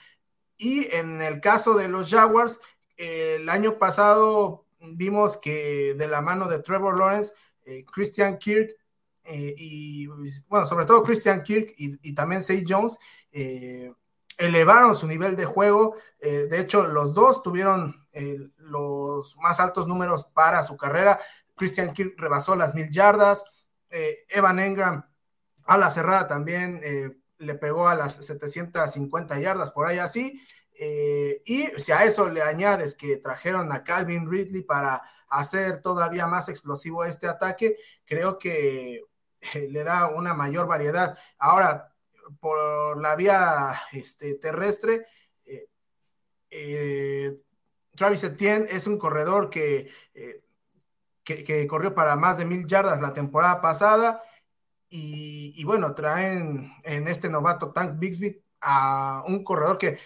[0.59, 2.61] Y en el caso de los Jaguars,
[2.99, 7.33] el año pasado vimos que de la mano de Trevor Lawrence,
[7.65, 8.77] eh, Christian Kirk
[9.29, 10.07] y,
[10.47, 12.97] bueno, sobre todo Christian Kirk y, y también Say Jones,
[14.37, 15.97] elevaron su nivel de juego.
[16.21, 21.21] Eh, de hecho, los dos tuvieron eh, los más altos números para su carrera.
[21.55, 23.45] Christian Kirk rebasó las mil yardas.
[23.91, 25.07] Eh, Evan Engram
[25.65, 26.81] a la cerrada también
[27.39, 30.41] le pegó a las 750 yardas por ahí así.
[31.45, 36.49] Y si a eso le añades que trajeron a Calvin Ridley para hacer todavía más
[36.49, 39.03] explosivo este ataque, creo que
[39.55, 41.19] le da una mayor variedad.
[41.37, 41.96] Ahora,
[42.41, 45.07] por la vía este, terrestre,
[45.45, 45.69] eh,
[46.51, 47.39] eh,
[47.95, 50.43] Travis Etienne es un corredor que, eh,
[51.25, 54.23] que, que, corrió para más de mil yardas la temporada pasada.
[54.89, 59.99] Y, bueno, traen en este novato Tank Bixby a un corredor que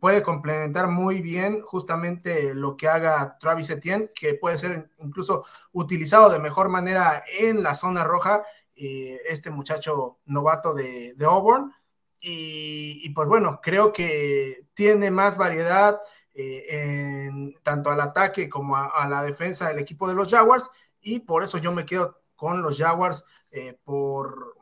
[0.00, 6.30] puede complementar muy bien justamente lo que haga Travis Etienne, que puede ser incluso utilizado
[6.30, 8.42] de mejor manera en la zona roja,
[8.78, 11.72] eh, este muchacho novato de, Auburn.
[12.20, 16.00] Y, pues bueno, creo que tiene más variedad
[16.34, 20.68] eh, en, tanto al ataque como a, a, la defensa del equipo de los Jaguars,
[21.00, 24.56] y por eso yo me quedo con los Jaguars eh, por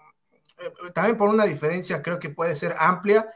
[0.94, 3.30] también por una diferencia creo que puede ser amplia.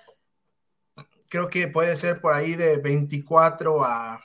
[1.28, 4.24] Creo que puede ser por ahí de 24 a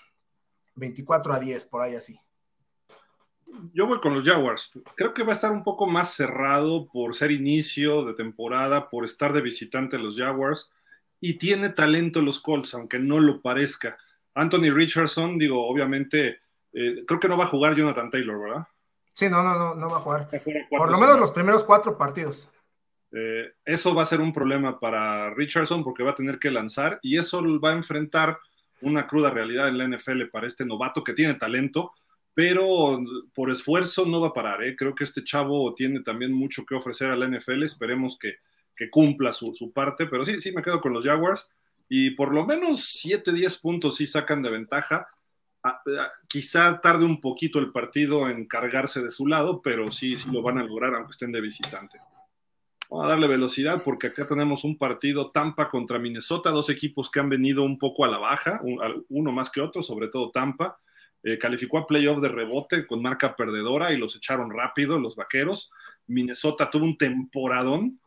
[0.75, 2.19] 24 a 10, por ahí así.
[3.73, 4.71] Yo voy con los Jaguars.
[4.95, 9.05] Creo que va a estar un poco más cerrado por ser inicio de temporada, por
[9.05, 10.71] estar de visitante los Jaguars.
[11.19, 13.97] Y tiene talento los Colts, aunque no lo parezca.
[14.33, 16.39] Anthony Richardson, digo, obviamente,
[16.73, 18.67] eh, creo que no va a jugar Jonathan Taylor, ¿verdad?
[19.13, 20.27] Sí, no, no, no, no va a jugar.
[20.69, 22.49] Por lo menos los primeros cuatro partidos.
[23.11, 26.99] Eh, eso va a ser un problema para Richardson porque va a tener que lanzar
[27.01, 28.37] y eso va a enfrentar
[28.81, 31.93] una cruda realidad en la NFL para este novato que tiene talento,
[32.35, 32.99] pero
[33.33, 34.61] por esfuerzo no va a parar.
[34.61, 34.75] ¿eh?
[34.75, 37.63] Creo que este chavo tiene también mucho que ofrecer a la NFL.
[37.63, 38.35] Esperemos que,
[38.91, 41.49] cumpla su, su, parte, pero sí, sí me quedo con los Jaguars
[41.87, 45.07] y por lo menos 7, 10 puntos sí sacan de ventaja.
[45.63, 50.17] Ah, ah, quizá tarde un poquito el partido en cargarse de su lado, pero sí,
[50.17, 51.99] sí lo van a lograr aunque estén de visitante.
[52.89, 57.21] Vamos a darle velocidad porque acá tenemos un partido Tampa contra Minnesota, dos equipos que
[57.21, 58.61] han venido un poco a la baja,
[59.09, 60.77] uno más que otro, sobre todo Tampa.
[61.27, 65.71] Eh, calificó a playoff de rebote con marca perdedora y los echaron rápido los vaqueros.
[66.05, 67.99] Minnesota tuvo un temporadón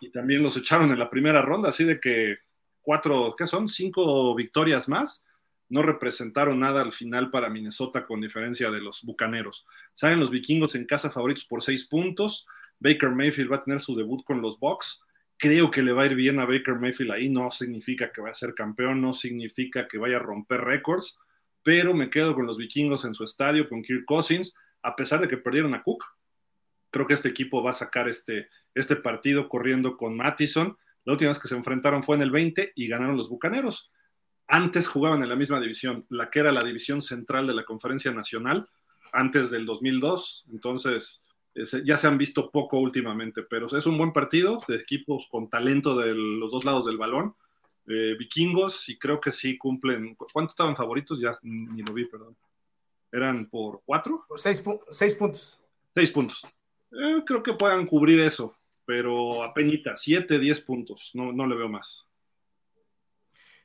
[0.00, 2.38] y también los echaron en la primera ronda, así de que
[2.82, 3.68] cuatro, ¿qué son?
[3.68, 5.24] Cinco victorias más.
[5.68, 9.64] No representaron nada al final para Minnesota con diferencia de los bucaneros.
[9.94, 12.44] Salen los vikingos en casa favoritos por seis puntos.
[12.80, 15.00] Baker Mayfield va a tener su debut con los Bucks.
[15.38, 17.28] Creo que le va a ir bien a Baker Mayfield ahí.
[17.28, 21.20] No significa que vaya a ser campeón, no significa que vaya a romper récords,
[21.64, 25.28] pero me quedo con los vikingos en su estadio, con Kirk Cousins, a pesar de
[25.28, 26.04] que perdieron a Cook.
[26.90, 30.76] Creo que este equipo va a sacar este, este partido corriendo con Mattison.
[31.04, 33.90] La última vez que se enfrentaron fue en el 20 y ganaron los Bucaneros.
[34.46, 38.12] Antes jugaban en la misma división, la que era la división central de la Conferencia
[38.12, 38.68] Nacional,
[39.12, 40.44] antes del 2002.
[40.52, 41.24] Entonces,
[41.84, 45.96] ya se han visto poco últimamente, pero es un buen partido de equipos con talento
[45.96, 47.34] de los dos lados del balón.
[47.86, 50.16] Eh, vikingos, y creo que sí cumplen.
[50.32, 51.20] ¿Cuánto estaban favoritos?
[51.20, 52.36] Ya ni lo vi, perdón.
[53.12, 54.24] ¿Eran por cuatro?
[54.26, 55.60] Por seis, pu seis, puntos.
[55.94, 56.42] Seis puntos.
[56.90, 61.10] Eh, creo que puedan cubrir eso, pero apenas siete, diez puntos.
[61.14, 62.04] No, no le veo más.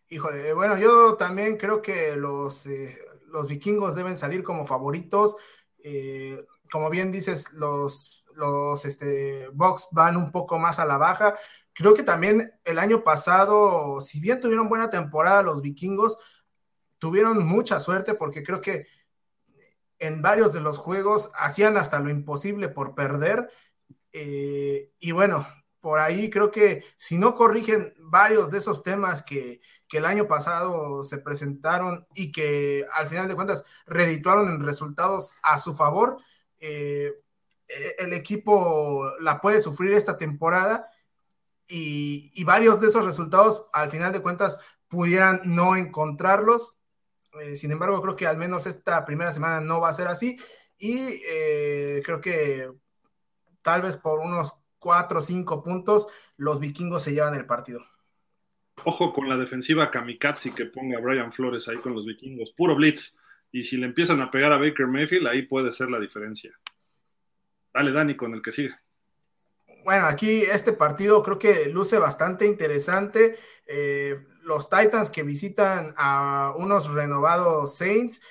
[0.09, 2.97] Híjole, bueno, yo también creo que los, eh,
[3.28, 5.36] los vikingos deben salir como favoritos.
[5.84, 11.38] Eh, como bien dices, los, los este, Bucks van un poco más a la baja.
[11.80, 16.17] Creo que también el año pasado, si bien tuvieron buena temporada los vikingos,
[16.97, 18.86] tuvieron mucha suerte porque creo que
[19.97, 23.49] en varios de los juegos hacían hasta lo imposible por perder.
[24.11, 25.47] Eh, y bueno,
[25.80, 30.27] por ahí creo que si no corrigen varios de esos temas que, que, el año
[30.27, 36.17] pasado se presentaron y que al final de cuentas redituaron en resultados a su favor,
[36.59, 37.13] eh,
[37.99, 40.89] el equipo la puede sufrir esta temporada
[41.70, 46.76] y, varios de esos resultados al final de cuentas pudieran no encontrarlos.
[47.41, 50.38] Eh, sin embargo, creo que al menos esta primera semana no va a ser así
[50.80, 52.72] y eh, creo que
[53.61, 56.07] tal vez por unos cuatro o cinco puntos
[56.38, 57.86] los vikingos se llevan el partido.
[58.86, 62.76] Ojo con la defensiva kamikaze que ponga a Brian Flores ahí con los vikingos, puro
[62.76, 63.15] blitz.
[63.51, 66.57] Y si le empiezan a pegar a Baker Mayfield, ahí puede ser la diferencia.
[67.74, 68.76] Dale, Dani, con el que sigue.
[69.89, 73.39] Bueno, aquí este partido creo que luce bastante interesante.
[73.65, 78.21] Eh, los Titans que visitan a unos renovados Saints,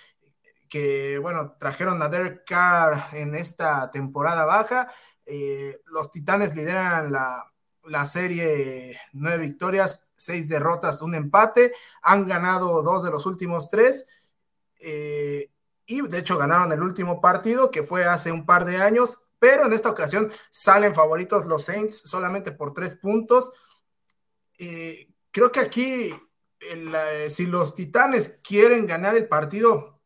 [0.68, 4.88] que bueno, trajeron a Derek Carr en esta temporada baja.
[5.26, 7.52] Eh, los Titanes lideran la,
[7.82, 11.72] la serie nueve victorias, seis derrotas, un empate.
[12.02, 14.06] Han ganado dos de los últimos tres.
[14.78, 15.50] Eh,
[15.86, 19.66] y de hecho ganaron el último partido que fue hace un par de años, pero
[19.66, 23.50] en esta ocasión salen favoritos los Saints solamente por tres puntos.
[24.58, 26.14] Eh, creo que aquí
[27.28, 30.00] si los Titanes quieren ganar el partido,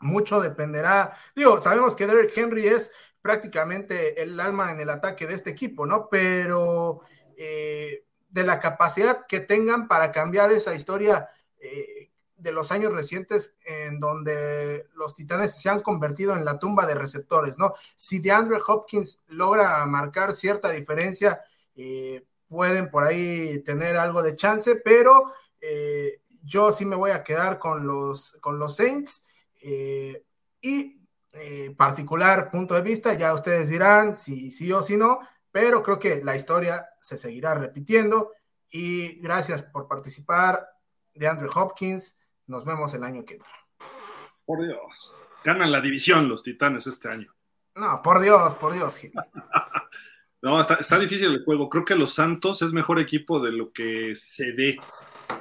[0.00, 1.16] mucho dependerá.
[1.34, 2.90] Digo, sabemos que Derek Henry es
[3.22, 6.08] prácticamente el alma en el ataque de este equipo, ¿no?
[6.10, 7.00] Pero
[7.36, 11.93] eh, de la capacidad que tengan para cambiar esa historia eh,
[12.44, 16.94] de los años recientes en donde los titanes se han convertido en la tumba de
[16.94, 17.72] receptores, ¿no?
[17.96, 21.40] Si DeAndre Hopkins logra marcar cierta diferencia,
[21.74, 27.24] eh, pueden por ahí tener algo de chance, pero eh, yo sí me voy a
[27.24, 29.24] quedar con los, con los Saints
[29.62, 30.22] eh,
[30.60, 31.00] y
[31.76, 35.18] particular punto de vista, ya ustedes dirán si sí o si no,
[35.50, 38.30] pero creo que la historia se seguirá repitiendo
[38.70, 40.68] y gracias por participar
[41.14, 42.16] de Andrew Hopkins.
[42.46, 43.52] Nos vemos el año que entra.
[44.44, 45.14] Por Dios.
[45.44, 47.34] Ganan la división los Titanes este año.
[47.74, 49.00] No, por Dios, por Dios.
[50.42, 51.68] no, está, está, difícil el juego.
[51.68, 54.78] Creo que los Santos es mejor equipo de lo que se ve.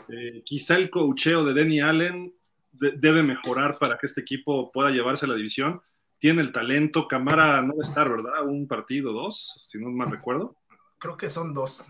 [0.09, 2.33] Eh, quizá el cocheo de Denny Allen
[2.71, 5.81] de, debe mejorar para que este equipo pueda llevarse a la división.
[6.17, 7.07] Tiene el talento.
[7.07, 8.43] Camara no va a estar, ¿verdad?
[8.45, 10.55] Un partido, dos, si no mal recuerdo.
[10.97, 11.83] Creo que son dos.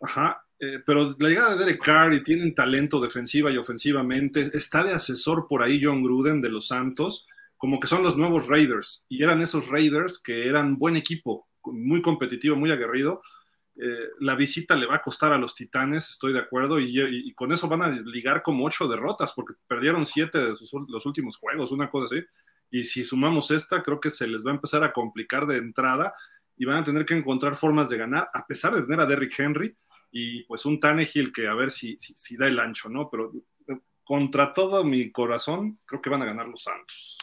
[0.00, 0.44] Ajá.
[0.62, 4.50] Eh, pero la llegada de Derek Carr y tienen talento defensiva y ofensivamente.
[4.52, 8.46] Está de asesor por ahí John Gruden de los Santos, como que son los nuevos
[8.46, 9.06] Raiders.
[9.08, 13.22] Y eran esos Raiders que eran buen equipo, muy competitivo, muy aguerrido.
[13.74, 17.50] Eh, la visita le va a costar a los Titanes, estoy de acuerdo, y, con
[17.52, 20.54] eso van a ligar como ocho derrotas, porque perdieron siete de
[20.88, 22.22] los últimos juegos, una cosa así.
[22.70, 26.12] Y si sumamos esta, creo que se les va a empezar a complicar de entrada
[26.58, 29.38] y van a tener que encontrar formas de ganar, a pesar de tener a Derrick
[29.38, 29.74] Henry
[30.10, 33.08] y pues un Tannehill que a ver si, si, da el ancho, ¿no?
[33.10, 33.32] Pero
[34.04, 37.16] contra todo mi corazón, creo que van a ganar los Santos.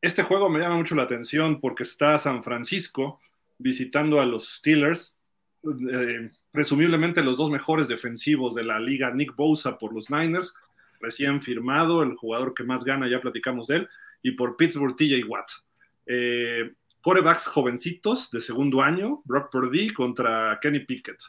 [0.00, 3.20] Este juego me llama mucho la atención porque está San Francisco
[3.58, 5.18] visitando a los Steelers,
[5.64, 10.54] eh, presumiblemente los dos mejores defensivos de la liga, Nick Bosa por los Niners,
[11.00, 13.88] recién firmado, el jugador que más gana, ya platicamos de él,
[14.22, 15.50] y por Pittsburgh TJ Watt.
[16.06, 21.22] Eh, corebacks jovencitos de segundo año, Brock Purdy contra Kenny Pickett.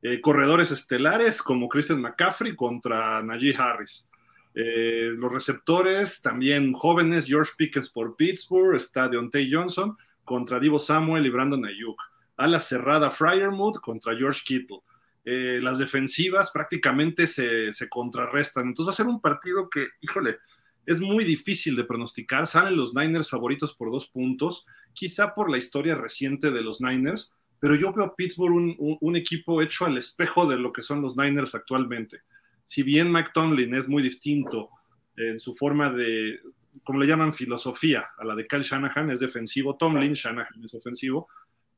[0.00, 4.08] Eh, corredores estelares como Christian McCaffrey contra Najee Harris.
[4.54, 11.26] Eh, los receptores también jóvenes, George Pickens por Pittsburgh, está Deontay Johnson contra Divo Samuel
[11.26, 12.00] y Brandon Ayuk.
[12.36, 14.78] A la cerrada Fryermuth contra George Kittle.
[15.24, 18.68] Eh, las defensivas prácticamente se, se, contrarrestan.
[18.68, 20.38] Entonces va a ser un partido que, híjole,
[20.86, 22.46] es muy difícil de pronosticar.
[22.46, 27.30] Salen los Niners favoritos por dos puntos, quizá por la historia reciente de los Niners,
[27.60, 31.16] pero yo veo a Pittsburgh un, equipo hecho al espejo de lo que son los
[31.16, 32.22] Niners actualmente.
[32.64, 34.70] Si bien Mike Tomlin es muy distinto
[35.16, 36.38] en su forma de,
[36.84, 41.28] como le llaman, filosofía a la de Kyle Shanahan, es defensivo, Tomlin, Shanahan es ofensivo,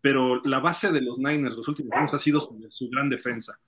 [0.01, 3.59] pero la base de los Niners los últimos años ha sido su, su gran defensa.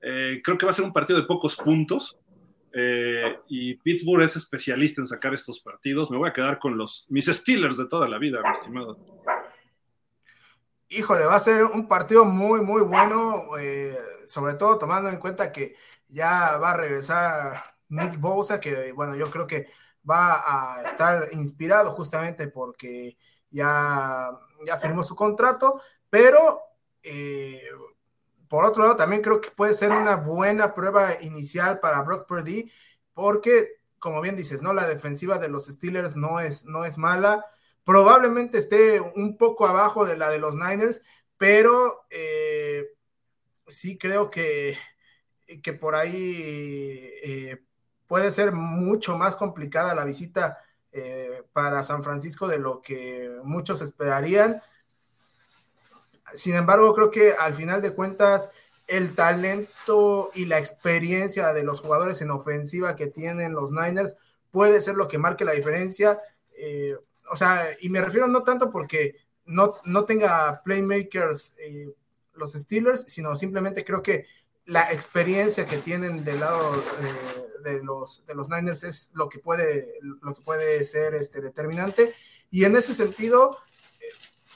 [0.00, 2.18] Eh, creo que va a ser un partido de pocos puntos
[2.74, 6.10] eh, y Pittsburgh es especialista en sacar estos partidos.
[6.10, 9.21] Me voy a quedar con los mis Steelers de toda la vida, mi estimado
[10.92, 15.52] híjole, va a ser un partido muy, muy bueno, eh, sobre todo tomando en cuenta
[15.52, 15.76] que
[16.08, 19.68] ya va a regresar Nick Bosa, que bueno, yo creo que
[20.08, 23.16] va a estar inspirado justamente porque
[23.50, 24.30] ya,
[24.66, 25.80] ya firmó su contrato,
[26.10, 26.60] pero
[27.02, 27.62] eh,
[28.48, 32.70] por otro lado también creo que puede ser una buena prueba inicial para Brock Purdy,
[33.14, 34.74] porque como bien dices, ¿no?
[34.74, 37.46] La defensiva de los Steelers no es, no es mala
[37.84, 41.02] probablemente esté un poco abajo de la de los Niners,
[41.36, 42.86] pero eh,
[43.66, 44.76] sí creo que,
[45.62, 46.36] que por ahí
[47.22, 47.62] eh,
[48.06, 50.58] puede ser mucho más complicada la visita
[50.92, 54.60] eh, para San Francisco de lo que muchos esperarían.
[56.34, 58.50] Sin embargo, creo que al final de cuentas,
[58.86, 64.16] el talento y la experiencia de los jugadores en ofensiva que tienen los Niners
[64.50, 66.20] puede ser lo que marque la diferencia.
[67.32, 69.16] O sea, y me refiero no tanto porque
[69.46, 71.94] no, no tenga playmakers eh,
[72.34, 74.26] los Steelers, sino simplemente creo que
[74.66, 79.38] la experiencia que tienen del lado eh, de, los, de los Niners es lo que
[79.38, 82.14] puede, lo que puede ser este, determinante.
[82.50, 83.56] Y en ese sentido,
[83.98, 84.04] eh,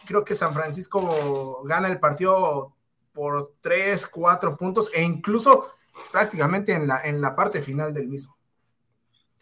[0.07, 2.75] creo que San Francisco gana el partido
[3.15, 5.73] por tres, cuatro puntos e incluso
[6.13, 8.36] prácticamente en la, en la parte final del mismo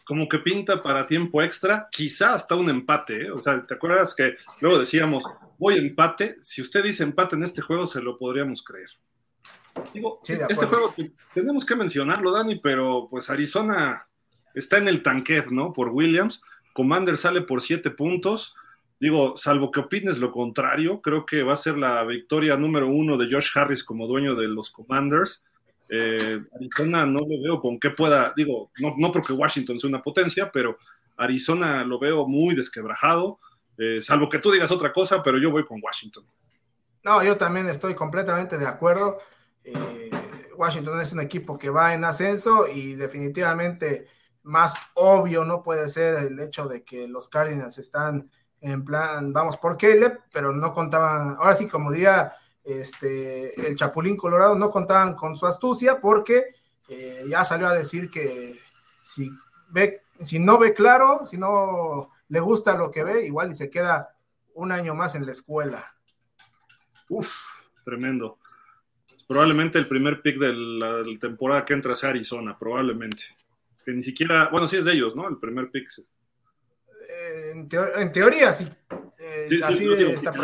[0.04, 3.22] como que pinta para tiempo extra, quizá hasta un empate.
[3.22, 3.30] ¿eh?
[3.30, 5.24] O sea, ¿te acuerdas que luego decíamos,
[5.58, 6.36] voy empate?
[6.40, 8.88] Si usted dice empate en este juego, se lo podríamos creer.
[9.92, 10.94] Digo, sí, este juego
[11.32, 14.06] tenemos que mencionarlo, Dani, pero pues Arizona
[14.54, 15.72] está en el tanquet, ¿no?
[15.72, 16.42] Por Williams.
[16.72, 18.54] Commander sale por siete puntos.
[19.00, 23.18] Digo, salvo que opines lo contrario, creo que va a ser la victoria número uno
[23.18, 25.42] de Josh Harris como dueño de los Commanders.
[25.88, 30.02] Eh, Arizona no lo veo con qué pueda, digo, no, no porque Washington sea una
[30.02, 30.78] potencia, pero
[31.16, 33.38] Arizona lo veo muy desquebrajado,
[33.76, 36.24] eh, salvo que tú digas otra cosa, pero yo voy con Washington.
[37.02, 39.18] No, yo también estoy completamente de acuerdo.
[39.62, 40.10] Eh,
[40.56, 44.06] Washington es un equipo que va en ascenso y definitivamente
[44.42, 48.30] más obvio no puede ser el hecho de que los Cardinals están
[48.60, 52.32] en plan, vamos por Caleb, pero no contaban, ahora sí, como diría
[52.64, 56.46] este, el Chapulín Colorado, no contaban con su astucia porque
[56.88, 58.58] eh, ya salió a decir que
[59.02, 59.30] si,
[59.68, 63.70] ve, si no ve claro, si no le gusta lo que ve, igual y se
[63.70, 64.16] queda
[64.54, 65.94] un año más en la escuela.
[67.08, 67.30] Uf,
[67.84, 68.38] tremendo.
[69.26, 73.24] Probablemente el primer pick de la, de la temporada que entra sea Arizona, probablemente.
[73.84, 75.28] Que ni siquiera, bueno, sí es de ellos, ¿no?
[75.28, 75.88] El primer pick.
[77.08, 78.70] Eh, en, teo en, teoría, sí.
[79.18, 80.38] Eh, sí, así sí, digo, está si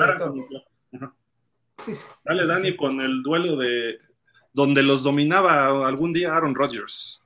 [1.81, 2.07] Sí, sí.
[2.25, 2.77] Dale, Sí, Dani, sí.
[2.77, 3.99] con el duelo de
[4.53, 7.21] donde los dominaba algún día Aaron Rodgers.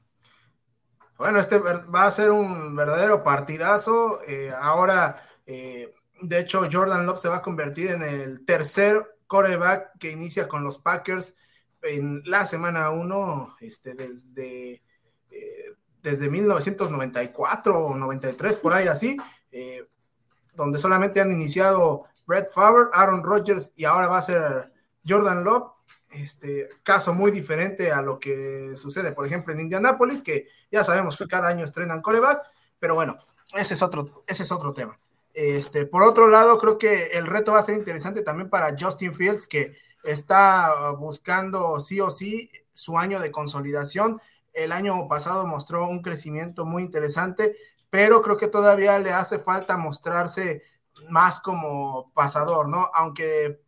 [1.16, 4.20] Bueno, este va a ser un verdadero partidazo.
[4.26, 9.98] Eh, ahora, eh, de hecho, Jordan Love se va a convertir en el tercer coreback
[9.98, 11.34] que inicia con los Packers
[11.82, 14.82] en la semana 1, este, desde,
[15.30, 19.16] eh, desde 1994 o 93, por ahí así,
[19.52, 19.86] eh,
[20.54, 24.72] donde solamente han iniciado Brett Favre, Aaron Rodgers y ahora va a ser
[25.06, 25.72] Jordan Love.
[26.10, 31.16] Este caso muy diferente a lo que sucede, por ejemplo, en Indianápolis, que ya sabemos
[31.16, 32.40] que cada año estrenan coreback,
[32.78, 33.16] pero bueno,
[33.52, 34.98] ese es otro, ese es otro tema.
[35.32, 39.12] Este, por otro lado, creo que el reto va a ser interesante también para Justin
[39.12, 44.20] Fields, que está buscando sí o sí su año de consolidación.
[44.52, 47.56] El año pasado mostró un crecimiento muy interesante,
[47.90, 50.62] pero creo que todavía le hace falta mostrarse
[51.08, 52.90] más como pasador, ¿no?
[52.94, 53.60] Aunque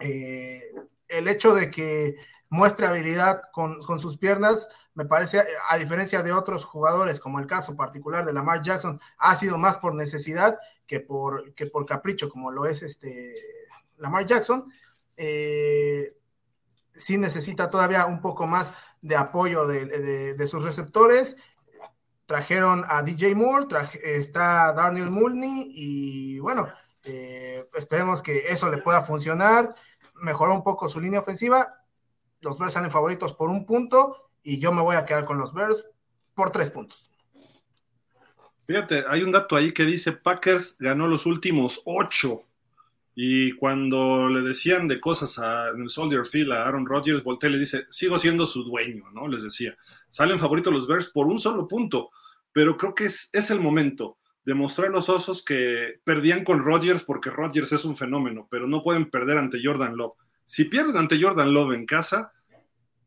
[0.00, 0.62] eh,
[1.08, 2.16] el hecho de que
[2.48, 7.46] muestre habilidad con, con, sus piernas, me parece, a diferencia de otros jugadores, como el
[7.46, 12.28] caso particular de Lamar Jackson, ha sido más por necesidad que por, que por capricho,
[12.28, 13.34] como lo es este
[13.98, 14.64] Lamar Jackson.
[15.16, 16.16] Eh,
[16.94, 21.36] sí necesita todavía un poco más de apoyo de, de, de sus receptores.
[22.26, 23.66] Trajeron a DJ Moore,
[24.02, 26.68] está Daniel Mulney y bueno,
[27.04, 29.74] eh, esperemos que eso le pueda funcionar.
[30.16, 31.84] Mejoró un poco su línea ofensiva.
[32.40, 35.54] Los Bears salen favoritos por un punto y yo me voy a quedar con los
[35.54, 35.88] Bears
[36.34, 37.10] por tres puntos.
[38.66, 42.42] Fíjate, hay un dato ahí que dice Packers ganó los últimos ocho.
[43.14, 47.48] Y cuando le decían de cosas a, en el Soldier Field a Aaron Rodgers, voltea
[47.48, 49.26] y le dice, sigo siendo su dueño, ¿no?
[49.26, 49.74] Les decía,
[50.10, 52.10] salen favoritos los Bears por un solo punto,
[52.52, 56.60] pero creo que es, es el momento de mostrar a los osos que perdían con
[56.60, 60.14] Rodgers porque Rodgers es un fenómeno, pero no pueden perder ante Jordan Love.
[60.44, 62.32] Si pierden ante Jordan Love en casa,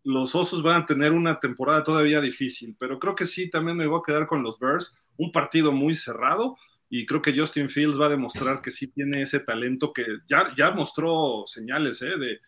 [0.04, 3.88] los osos van a tener una temporada todavía difícil, pero creo que sí, también me
[3.88, 6.58] voy a quedar con los Bears, un partido muy cerrado,
[6.90, 10.50] y creo que Justin Fields va a demostrar que sí tiene ese talento que ya,
[10.58, 12.18] ya mostró señales ¿eh?
[12.18, 12.40] de,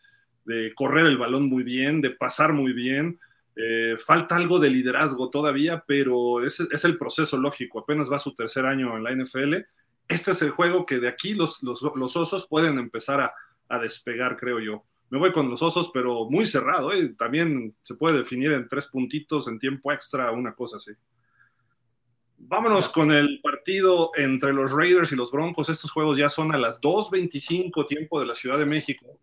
[0.45, 3.20] de, correr el balón muy bien, de pasar muy bien.
[3.56, 7.80] Eh, falta algo de liderazgo todavía, pero es, es, el proceso lógico.
[7.80, 9.56] Apenas va su tercer año en la NFL.
[10.08, 13.34] Este es el juego que de aquí los, los, los osos pueden empezar a,
[13.68, 14.86] a, despegar, creo yo.
[15.10, 16.93] Me voy con los osos, pero muy cerrado.
[16.93, 17.10] ¿eh?
[17.18, 20.91] También se puede definir en tres puntitos, en tiempo extra, una cosa así.
[22.38, 25.70] Vámonos con el partido entre los Raiders y los Broncos.
[25.70, 29.20] Estos juegos ya son a las 2.25 tiempo de la Ciudad de México.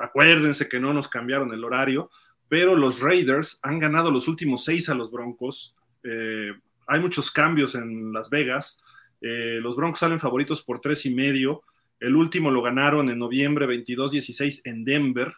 [0.00, 2.10] Acuérdense que no nos cambiaron el horario,
[2.48, 5.74] pero los Raiders han ganado los últimos seis a los Broncos.
[6.02, 6.52] Eh,
[6.86, 8.80] hay muchos cambios en Las Vegas.
[9.20, 11.62] Eh, los Broncos salen favoritos por tres y medio.
[12.00, 15.34] El último lo ganaron en noviembre 22-16 en Denver.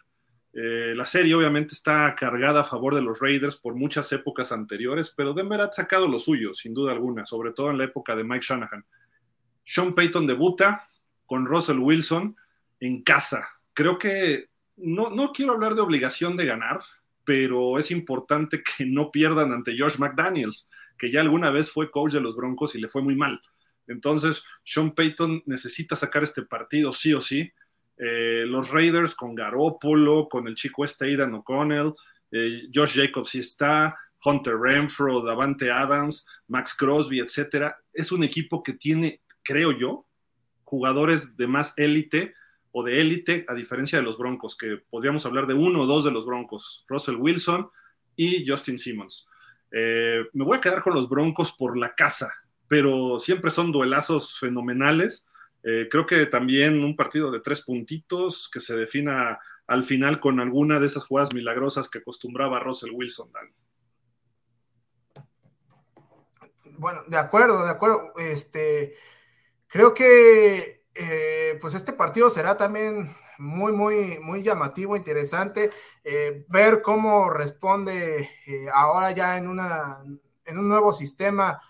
[0.53, 5.13] Eh, la serie obviamente está cargada a favor de los Raiders por muchas épocas anteriores,
[5.15, 8.23] pero Denver ha sacado lo suyo, sin duda alguna, sobre todo en la época de
[8.23, 8.85] Mike Shanahan.
[9.65, 10.89] Sean Payton debuta
[11.25, 12.35] con Russell Wilson
[12.79, 13.47] en casa.
[13.73, 16.81] Creo que no, no quiero hablar de obligación de ganar,
[17.23, 22.13] pero es importante que no pierdan ante Josh McDaniels, que ya alguna vez fue coach
[22.13, 23.41] de los Broncos y le fue muy mal.
[23.87, 27.51] Entonces, Sean Payton necesita sacar este partido sí o sí.
[27.97, 31.93] Eh, los Raiders con Garoppolo, con el chico este Aidan O'Connell,
[32.31, 37.77] eh, Josh Jacobs sí está, Hunter Renfro, Davante Adams, Max Crosby, etcétera.
[37.93, 40.05] Es un equipo que tiene, creo yo,
[40.63, 42.33] jugadores de más élite
[42.71, 46.05] o de élite, a diferencia de los Broncos, que podríamos hablar de uno o dos
[46.05, 47.69] de los Broncos, Russell Wilson
[48.15, 49.27] y Justin Simmons.
[49.71, 52.33] Eh, me voy a quedar con los Broncos por la casa,
[52.67, 55.27] pero siempre son duelazos fenomenales.
[55.63, 60.39] Eh, creo que también un partido de tres puntitos que se defina al final con
[60.39, 63.51] alguna de esas jugadas milagrosas que acostumbraba Russell Wilson, Dani.
[66.77, 68.13] Bueno, de acuerdo, de acuerdo.
[68.17, 68.95] Este,
[69.67, 75.71] creo que eh, pues este partido será también muy, muy, muy llamativo, interesante.
[76.03, 80.03] Eh, ver cómo responde eh, ahora ya en, una,
[80.45, 81.61] en un nuevo sistema.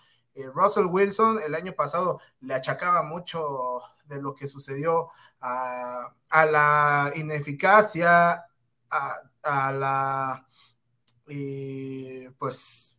[0.54, 5.10] Russell Wilson el año pasado le achacaba mucho de lo que sucedió
[5.40, 8.46] a, a la ineficacia,
[8.90, 10.46] a, a la,
[12.38, 12.96] pues,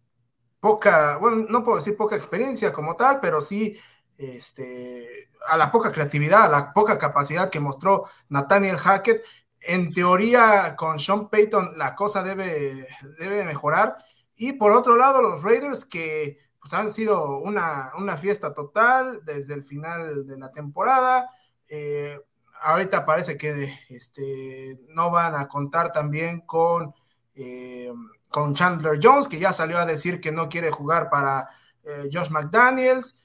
[0.59, 3.77] poca, bueno, no puedo decir poca experiencia como tal, pero sí
[4.17, 9.23] este, a la poca creatividad, a la poca capacidad que mostró Nathaniel Hackett.
[9.59, 12.87] En teoría, con Sean Payton la cosa debe,
[13.17, 13.97] debe mejorar.
[14.35, 19.53] Y por otro lado, los Raiders que pues, han sido una, una, fiesta total desde
[19.53, 21.29] el final de la temporada.
[21.67, 22.19] Eh,
[22.61, 26.93] ahorita parece que este, no van a contar también con,
[27.35, 27.91] eh,
[28.29, 31.49] con Chandler Jones, que ya salió a decir que no quiere jugar para
[31.83, 33.15] eh, Josh McDaniels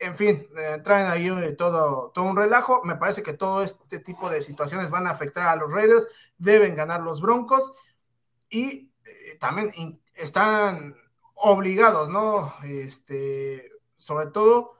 [0.00, 2.82] en fin, eh, traen ahí eh, todo, todo un relajo.
[2.84, 6.06] Me parece que todo este tipo de situaciones van a afectar a los Raiders.
[6.36, 7.72] Deben ganar los Broncos
[8.48, 10.96] y eh, también están
[11.34, 12.54] obligados, ¿no?
[12.64, 14.74] Este, sobre todo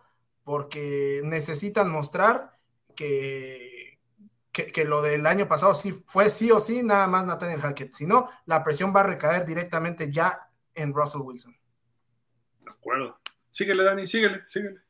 [0.45, 2.59] porque necesitan mostrar
[2.95, 4.01] que,
[4.51, 7.93] que, que, lo del año pasado sí fue sí o sí, nada más Nathaniel Hackett.
[7.93, 11.55] Si no, la presión va a recaer directamente ya en Russell Wilson.
[12.61, 13.19] De acuerdo.
[13.51, 14.88] Síguele, Dani, síguele, síguele.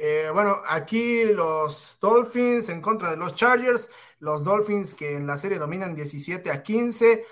[0.00, 3.90] Eh, bueno, aquí los Dolphins en contra de los Chargers,
[4.20, 7.24] los Dolphins que en la serie dominan 17 a 15,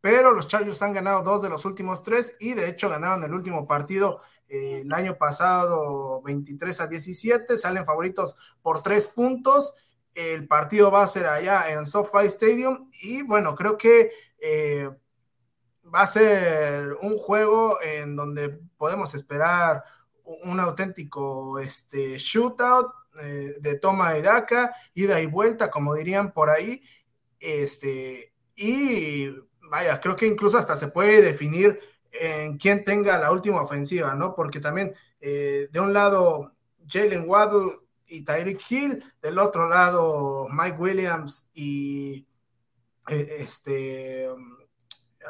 [0.00, 3.32] pero los Chargers han ganado dos de los últimos tres y de hecho ganaron el
[3.32, 9.74] último partido eh, el año pasado 23 a 17, salen favoritos por tres puntos.
[10.14, 14.90] El partido va a ser allá en SoFi Stadium y bueno, creo que eh,
[15.94, 19.84] va a ser un juego en donde podemos esperar
[20.24, 26.50] un auténtico este, shootout eh, de toma y daca, ida y vuelta, como dirían por
[26.50, 26.82] ahí.
[27.38, 29.30] Este, y
[29.70, 31.78] vaya, creo que incluso hasta se puede definir
[32.12, 34.34] en quién tenga la última ofensiva, ¿no?
[34.34, 36.52] Porque también eh, de un lado
[36.88, 42.26] Jalen Waddle y Tyreek Hill, del otro lado Mike Williams y
[43.08, 44.28] eh, este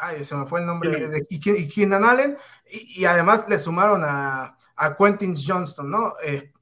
[0.01, 2.37] ay, se me fue el nombre, de, y, y Keenan Allen,
[2.69, 6.15] y, y, además le sumaron a, a Quentin Johnston, ¿no?
[6.23, 6.53] Eh,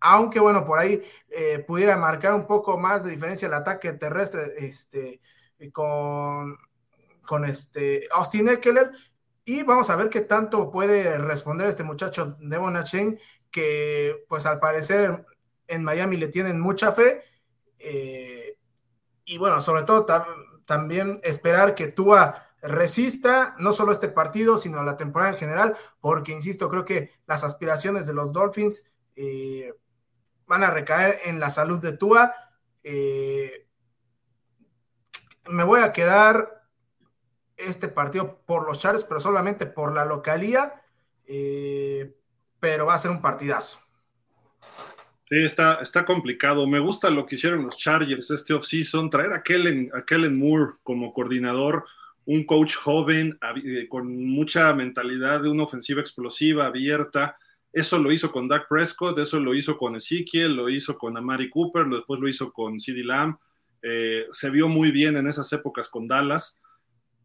[0.00, 4.54] aunque bueno, por ahí eh, pudiera marcar un poco más de diferencia el ataque terrestre
[4.58, 5.20] este,
[5.72, 6.56] con,
[7.26, 8.92] con este Austin Eckler.
[9.44, 13.18] Y vamos a ver qué tanto puede responder este muchacho Devon Achen,
[13.50, 15.24] que pues al parecer
[15.66, 17.22] en Miami le tienen mucha fe.
[17.78, 18.56] Eh,
[19.24, 20.06] y bueno, sobre todo
[20.64, 26.32] también esperar que Tua resista no solo este partido, sino la temporada en general, porque,
[26.32, 28.84] insisto, creo que las aspiraciones de los Dolphins
[29.16, 29.74] eh,
[30.46, 32.34] van a recaer en la salud de Tua.
[32.82, 33.66] Eh,
[35.48, 36.64] me voy a quedar
[37.56, 40.82] este partido por los Chargers, pero solamente por la localía,
[41.26, 42.16] eh,
[42.60, 43.80] pero va a ser un partidazo.
[45.28, 46.66] Sí, está, está complicado.
[46.66, 50.76] Me gusta lo que hicieron los Chargers este offseason, traer a Kellen, a Kellen Moore
[50.82, 51.84] como coordinador
[52.28, 57.38] un coach joven eh, con mucha mentalidad de una ofensiva explosiva, abierta.
[57.72, 61.48] Eso lo hizo con Dak Prescott, eso lo hizo con Ezekiel, lo hizo con Amari
[61.48, 63.38] Cooper, después lo hizo con CeeDee Lamb.
[63.80, 66.58] Eh, se vio muy bien en esas épocas con Dallas,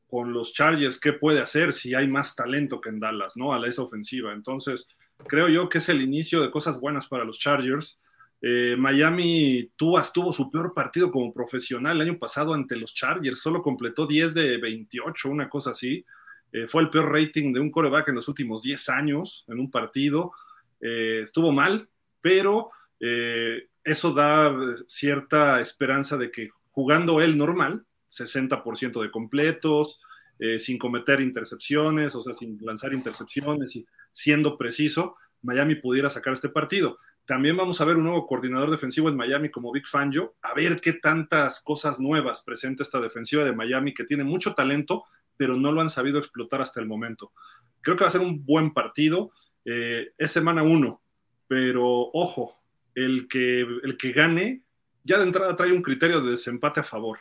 [0.08, 3.54] con los Chargers, ¿qué puede hacer si hay más talento que en Dallas, ¿no?
[3.54, 4.32] A esa ofensiva.
[4.32, 4.88] Entonces,
[5.28, 8.00] creo yo que es el inicio de cosas buenas para los Chargers.
[8.46, 13.40] Eh, Miami tuvo, tuvo su peor partido como profesional el año pasado ante los Chargers,
[13.40, 16.06] solo completó 10 de 28, una cosa así.
[16.54, 19.72] Eh, fue el peor rating de un coreback en los últimos 10 años en un
[19.72, 20.34] partido.
[20.80, 21.90] Eh, estuvo mal,
[22.22, 22.70] pero
[23.00, 24.54] eh, eso da
[24.88, 30.00] cierta esperanza de que jugando él normal, 60% de completos,
[30.60, 36.50] sin cometer intercepciones, o sea, sin lanzar intercepciones y siendo preciso, Miami pudiera sacar este
[36.50, 36.98] partido.
[37.26, 40.82] También vamos a ver un nuevo coordinador defensivo en Miami como Vic Fangio, a ver
[40.82, 45.06] qué tantas cosas nuevas presenta esta defensiva de Miami, que tiene mucho talento,
[45.38, 47.32] pero no lo han sabido explotar hasta el momento.
[47.82, 49.32] Creo que va a ser un buen partido.
[49.64, 51.02] Eh, es semana uno,
[51.48, 52.58] pero ojo,
[52.94, 54.64] el que, el que gane
[55.04, 57.20] ya de entrada trae un criterio de desempate a favor.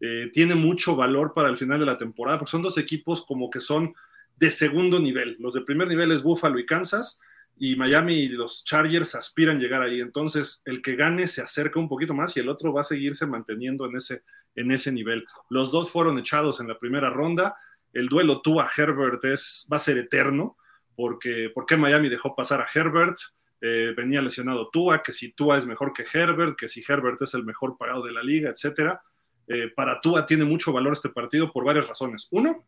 [0.00, 3.48] Eh, tiene mucho valor para el final de la temporada, porque son dos equipos como
[3.50, 3.94] que son
[4.36, 5.36] de segundo nivel.
[5.38, 7.20] Los de primer nivel es Buffalo y Kansas,
[7.58, 10.00] y Miami y los Chargers aspiran llegar ahí.
[10.00, 13.26] Entonces, el que gane se acerca un poquito más y el otro va a seguirse
[13.26, 14.22] manteniendo en ese,
[14.54, 15.26] en ese nivel.
[15.48, 17.56] Los dos fueron echados en la primera ronda.
[17.92, 20.58] El duelo Tua Herbert es, va a ser eterno,
[20.94, 23.16] porque ¿por qué Miami dejó pasar a Herbert?
[23.62, 27.32] Eh, venía lesionado Tua, que si Tua es mejor que Herbert, que si Herbert es
[27.32, 29.00] el mejor pagado de la liga, etcétera.
[29.48, 32.28] Eh, para Tua tiene mucho valor este partido por varias razones.
[32.30, 32.66] Uno,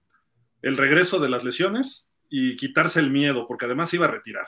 [0.62, 4.46] el regreso de las lesiones y quitarse el miedo, porque además iba a retirar.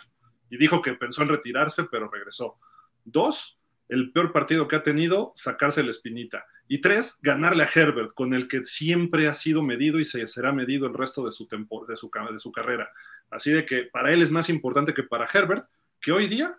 [0.51, 2.59] Y dijo que pensó en retirarse, pero regresó.
[3.05, 6.45] Dos, el peor partido que ha tenido, sacarse la espinita.
[6.69, 10.53] Y tres, ganarle a Herbert, con el que siempre ha sido medido y se será
[10.53, 12.91] medido el resto de su, de su, de su carrera.
[13.31, 15.67] Así de que para él es más importante que para Herbert,
[16.01, 16.57] que hoy día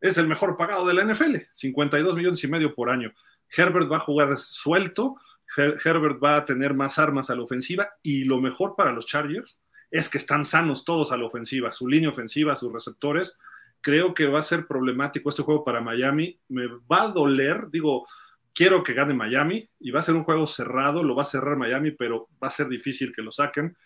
[0.00, 3.14] es el mejor pagado de la NFL, 52 millones y medio por año.
[3.56, 5.16] Herbert va a jugar suelto,
[5.56, 9.60] Herbert va a tener más armas a la ofensiva y lo mejor para los Chargers
[9.94, 13.38] es que están sanos todos a la ofensiva, su línea ofensiva, sus receptores.
[13.80, 16.36] Creo que va a ser problemático este juego para Miami.
[16.48, 18.04] Me va a doler, digo,
[18.52, 21.56] quiero que gane Miami y va a ser un juego cerrado, lo va a cerrar
[21.56, 23.76] Miami, pero va a ser difícil que lo saquen.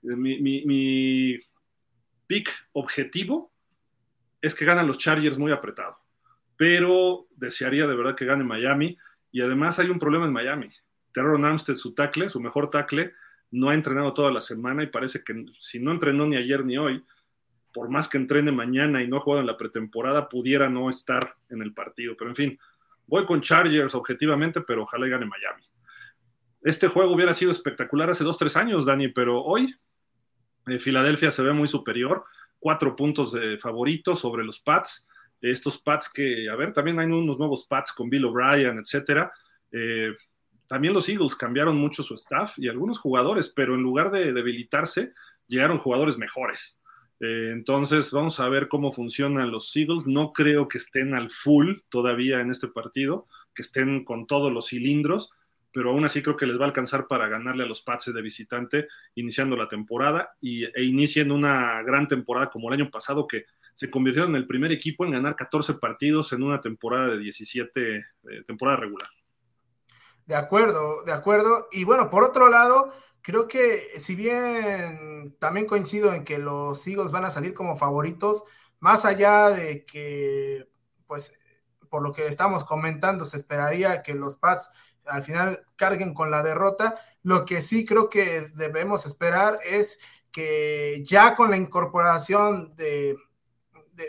[0.00, 1.38] Mi, mi, mi
[2.26, 3.52] pick objetivo
[4.40, 5.98] es que ganan los Chargers muy apretado,
[6.56, 8.96] pero desearía de verdad que gane Miami
[9.30, 10.70] y además hay un problema en Miami.
[11.12, 13.12] Terron Armstead, su tackle, su mejor tackle,
[13.50, 16.76] no ha entrenado toda la semana y parece que si no entrenó ni ayer ni
[16.76, 17.04] hoy,
[17.72, 21.34] por más que entrene mañana y no ha jugado en la pretemporada, pudiera no estar
[21.48, 22.14] en el partido.
[22.16, 22.58] Pero en fin,
[23.06, 25.64] voy con Chargers objetivamente, pero ojalá gane Miami.
[26.62, 29.74] Este juego hubiera sido espectacular hace dos, tres años, Dani, pero hoy
[30.66, 32.24] eh, Filadelfia se ve muy superior
[32.58, 35.06] cuatro puntos de favorito sobre los Pats.
[35.40, 39.32] Estos Pats que, a ver, también hay unos nuevos Pats con Bill O'Brien, etcétera.
[39.70, 40.12] Eh,
[40.68, 45.12] también los Eagles cambiaron mucho su staff y algunos jugadores, pero en lugar de debilitarse,
[45.46, 46.78] llegaron jugadores mejores.
[47.20, 50.06] Eh, entonces, vamos a ver cómo funcionan los Eagles.
[50.06, 54.68] No creo que estén al full todavía en este partido, que estén con todos los
[54.68, 55.32] cilindros,
[55.72, 58.22] pero aún así creo que les va a alcanzar para ganarle a los Pats de
[58.22, 63.44] visitante iniciando la temporada y, e inicien una gran temporada como el año pasado que
[63.74, 67.96] se convirtieron en el primer equipo en ganar 14 partidos en una temporada de 17,
[67.96, 68.04] eh,
[68.46, 69.08] temporada regular.
[70.28, 71.68] De acuerdo, de acuerdo.
[71.72, 77.12] Y bueno, por otro lado, creo que si bien también coincido en que los Eagles
[77.12, 78.44] van a salir como favoritos,
[78.78, 80.68] más allá de que,
[81.06, 81.32] pues,
[81.88, 84.68] por lo que estamos comentando, se esperaría que los Pats
[85.06, 87.00] al final carguen con la derrota.
[87.22, 89.98] Lo que sí creo que debemos esperar es
[90.30, 93.16] que ya con la incorporación de,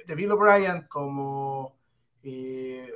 [0.05, 1.77] de, Bill O'Brien como
[2.23, 2.93] eh,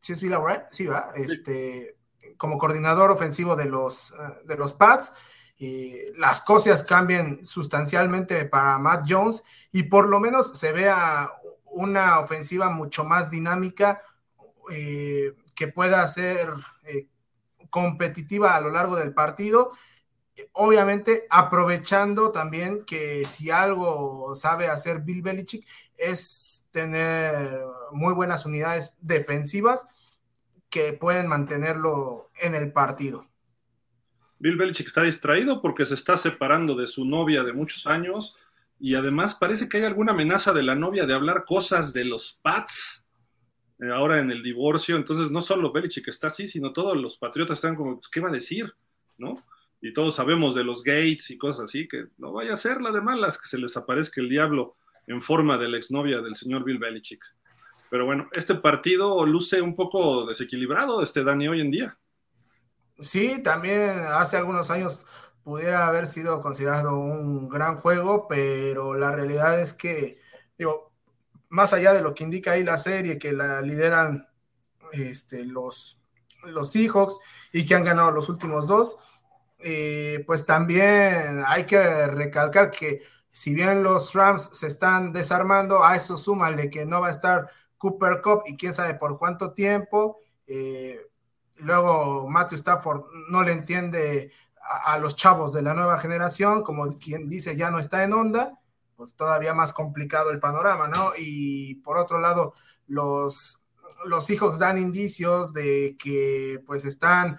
[0.00, 0.64] ¿sí es Bill O'Brien?
[0.72, 1.93] Sí, va, este,
[2.36, 5.12] como coordinador ofensivo de los, eh, de los Pats.
[6.16, 11.30] las cosas cambien sustancialmente para Matt Jones y por lo menos se vea
[11.64, 14.02] una ofensiva mucho más dinámica
[14.70, 16.52] eh, que pueda ser
[17.70, 19.72] competitiva a lo largo del partido.
[20.52, 25.66] Obviamente, aprovechando también que si algo sabe hacer Bill Belichick
[25.96, 29.86] es tener muy buenas unidades defensivas
[30.74, 33.28] que pueden mantenerlo en el partido.
[34.40, 38.34] Bill Belichick está distraído porque se está separando de su novia de muchos años
[38.80, 42.40] y además parece que hay alguna amenaza de la novia de hablar cosas de los
[42.42, 43.06] Pats
[43.78, 47.58] eh, ahora en el divorcio, entonces no solo Belichick está así, sino todos los patriotas
[47.58, 48.74] están como, pues, ¿qué va a decir?
[49.16, 49.36] ¿No?
[49.80, 52.90] Y todos sabemos de los Gates y cosas así, que no vaya a ser la
[52.90, 54.74] de malas que se les aparezca el diablo
[55.06, 57.24] en forma de la exnovia del señor Bill Belichick.
[57.90, 61.98] Pero bueno, este partido luce un poco desequilibrado, este Dani, hoy en día.
[63.00, 65.04] Sí, también hace algunos años
[65.42, 70.18] pudiera haber sido considerado un gran juego, pero la realidad es que,
[70.56, 70.92] digo,
[71.48, 74.28] más allá de lo que indica ahí la serie, que la lideran
[74.92, 76.00] este, los,
[76.44, 77.18] los Seahawks
[77.52, 78.96] y que han ganado los últimos dos,
[79.58, 85.96] eh, pues también hay que recalcar que si bien los Rams se están desarmando, a
[85.96, 87.50] eso súmale que no va a estar
[87.84, 90.20] Cooper Cup y quién sabe por cuánto tiempo.
[90.46, 90.98] Eh,
[91.56, 94.32] luego Matthew Stafford no le entiende
[94.86, 98.58] a, los chavos de la nueva generación, como quien dice ya no está en onda
[98.96, 101.12] pues todavía más complicado el panorama, ¿no?
[101.18, 102.54] Y por otro lado,
[102.86, 103.60] los,
[104.06, 107.38] los Seahawks dan indicios de que pues están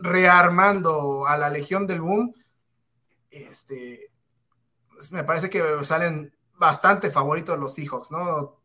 [0.00, 2.34] rearmando a la Legión del Boom.
[3.30, 4.10] Este,
[4.92, 8.57] pues, me parece que salen bastante favoritos los Seahawks, ¿no?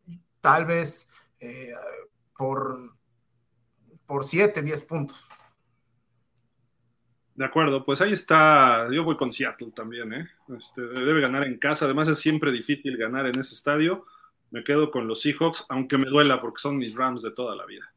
[0.44, 1.08] Tal vez
[1.40, 1.72] eh,
[2.36, 2.94] por,
[4.04, 5.26] por 7, 10 puntos.
[7.34, 8.86] De acuerdo, pues ahí está.
[8.92, 10.28] Yo voy con Seattle también, ¿eh?
[10.58, 11.86] Este, debe ganar en casa.
[11.86, 14.04] Además, es siempre difícil ganar en ese estadio.
[14.50, 17.64] Me quedo con los Seahawks, aunque me duela porque son mis Rams de toda la
[17.64, 17.94] vida.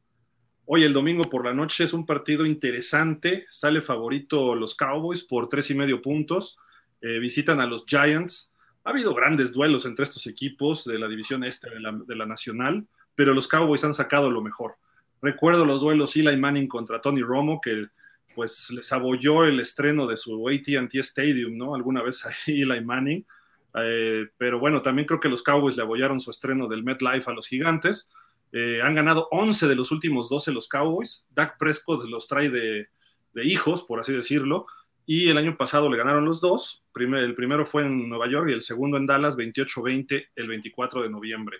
[0.63, 3.45] Hoy el domingo por la noche es un partido interesante.
[3.49, 6.57] Sale favorito los Cowboys por tres y medio puntos.
[7.01, 8.53] Eh, visitan a los Giants.
[8.87, 12.25] Ha habido grandes duelos entre estos equipos de la división este de la, de la
[12.25, 14.77] Nacional, pero los Cowboys han sacado lo mejor.
[15.21, 17.87] Recuerdo los duelos Eli Manning contra Tony Romo, que
[18.33, 21.75] pues les abolló el estreno de su ATT Stadium, ¿no?
[21.75, 23.25] Alguna vez ahí Eli Manning.
[23.73, 27.33] Eh, pero bueno, también creo que los Cowboys le abollaron su estreno del MetLife a
[27.33, 28.09] los Gigantes.
[28.53, 31.25] Eh, han ganado 11 de los últimos 12 los Cowboys.
[31.31, 32.87] Dak Prescott los trae de,
[33.33, 34.65] de, hijos, por así decirlo.
[35.09, 36.83] Y el año pasado le ganaron los dos.
[36.93, 41.09] El primero fue en Nueva York y el segundo en Dallas, 28-20, el 24 de
[41.09, 41.59] noviembre.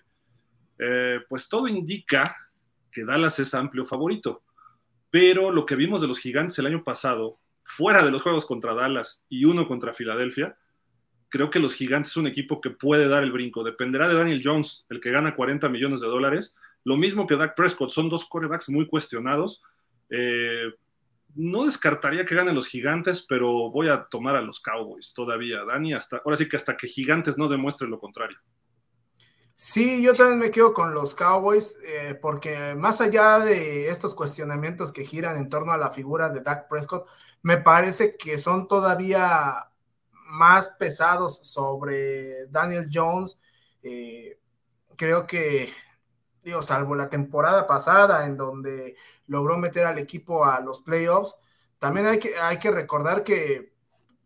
[0.77, 2.35] Eh, pues todo indica
[2.91, 4.43] que Dallas es amplio favorito.
[5.09, 8.73] Pero lo que vimos de los gigantes el año pasado, fuera de los juegos contra
[8.73, 10.57] Dallas y uno contra Filadelfia,
[11.29, 13.63] creo que los gigantes es un equipo que puede dar el brinco.
[13.63, 16.53] Dependerá de Daniel Jones, el que gana 40 millones de dólares.
[16.83, 19.61] Lo mismo que Dak Prescott, son dos corebacks muy cuestionados.
[20.09, 20.73] Eh,
[21.37, 25.93] no descartaría que ganen los gigantes, pero voy a tomar a los Cowboys todavía, Dani,
[25.93, 28.37] hasta, ahora sí que hasta que gigantes no demuestren lo contrario.
[29.53, 34.91] Sí, yo también me quedo con los Cowboys, eh, porque más allá de estos cuestionamientos
[34.91, 37.07] que giran en torno a la figura de Dak Prescott,
[37.41, 39.67] me parece que son todavía
[40.11, 43.39] más pesados sobre Daniel Jones.
[43.81, 44.39] Eh,
[44.95, 45.71] creo que,
[46.47, 48.95] digo, salvo la temporada pasada en donde
[49.27, 51.35] logró meter al equipo a los playoffs,
[51.77, 53.73] también hay que, hay que recordar que,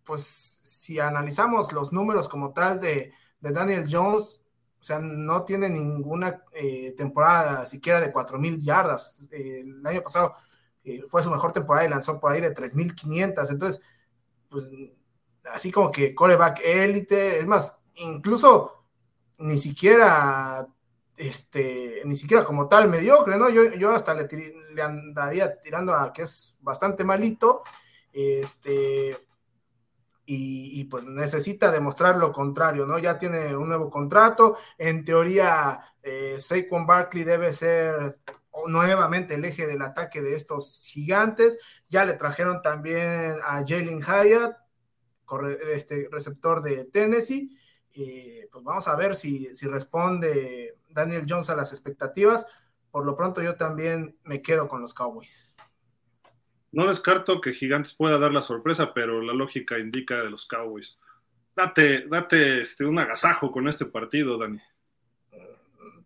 [0.04, 4.42] pues, si analizamos los números como tal de, de Daniel Jones,
[4.80, 9.28] o sea, no tiene ninguna eh, temporada siquiera de 4.000 yardas.
[9.32, 10.36] El año pasado
[10.84, 13.52] eh, fue su mejor temporada y lanzó por ahí de 3.500.
[13.52, 13.82] Entonces,
[14.50, 14.68] pues
[15.54, 18.86] así como que coreback élite, es más, incluso
[19.40, 20.68] ni siquiera,
[21.18, 23.50] este, ni siquiera como tal mediocre, ¿no?
[23.50, 27.64] Yo, yo hasta le, andaría tirando a que es bastante malito,
[28.12, 29.18] este,
[30.26, 32.98] y, pues necesita demostrar lo contrario, ¿no?
[32.98, 38.18] Ya tiene un nuevo contrato, en teoría eh, Saquon Barkley debe ser
[38.68, 41.60] nuevamente el eje del ataque de estos gigantes,
[41.90, 44.58] ya le trajeron también a Jalen Hyatt,
[45.74, 47.58] este receptor de Tennessee,
[47.94, 52.46] y pues vamos a ver si, si responde Daniel Jones a las expectativas,
[52.92, 55.52] por lo pronto yo también me quedo con los Cowboys.
[56.72, 60.98] No descarto que Gigantes pueda dar la sorpresa, pero la lógica indica de los Cowboys.
[61.56, 64.62] Date, date este, un agasajo con este partido, Dani.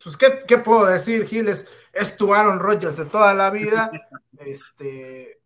[0.03, 1.47] Pues, ¿qué, qué puedo decir, Gil?
[1.47, 3.91] Es, es, tu Aaron Rodgers de toda la vida.
[4.39, 5.39] este,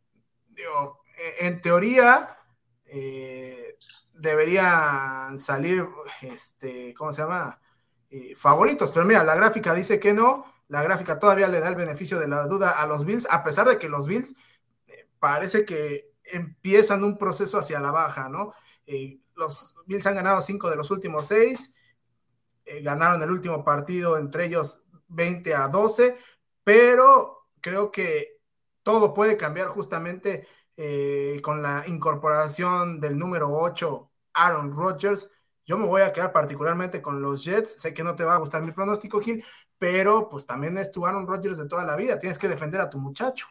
[0.48, 1.04] digo,
[1.40, 2.38] en teoría,
[2.86, 3.78] eh,
[4.14, 5.86] deberían salir,
[6.22, 7.60] este, ¿cómo se llama?
[8.10, 10.46] Eh, favoritos, pero mira, la gráfica dice que no.
[10.68, 13.68] La gráfica todavía le da el beneficio de la duda a los Bills, a pesar
[13.68, 14.36] de que los Bills
[15.20, 18.54] parece que empiezan un proceso hacia la baja, ¿no?
[18.86, 21.74] Eh, los Bills han ganado cinco de los últimos seis,
[22.66, 26.18] eh, ganaron el último partido entre ellos 20 a 12,
[26.64, 28.40] pero creo que
[28.84, 35.30] todo puede cambiar justamente eh, con la incorporación del número 8, Aaron Rodgers.
[35.70, 37.80] Yo me voy a quedar particularmente con los Jets.
[37.80, 39.46] Sé que no te va a gustar mi pronóstico, Gil,
[39.78, 42.18] pero pues también es tu Aaron Rodgers de toda la vida.
[42.18, 43.46] Tienes que defender a tu muchacho.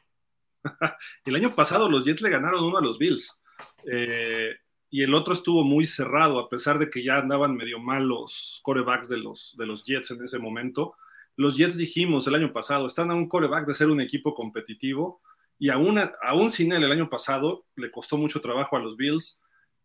[1.24, 3.40] el año pasado los Jets le ganaron uno a los Bills.
[3.84, 4.50] Eh,
[4.90, 8.58] y el otro estuvo muy cerrado, a pesar de que ya andaban medio mal los
[8.64, 10.96] corebacks de los, de los Jets en ese momento.
[11.36, 15.20] Los Jets dijimos el año pasado, están a un coreback de ser un equipo competitivo,
[15.56, 19.40] y aún, aún sin él el año pasado le costó mucho trabajo a los Bills.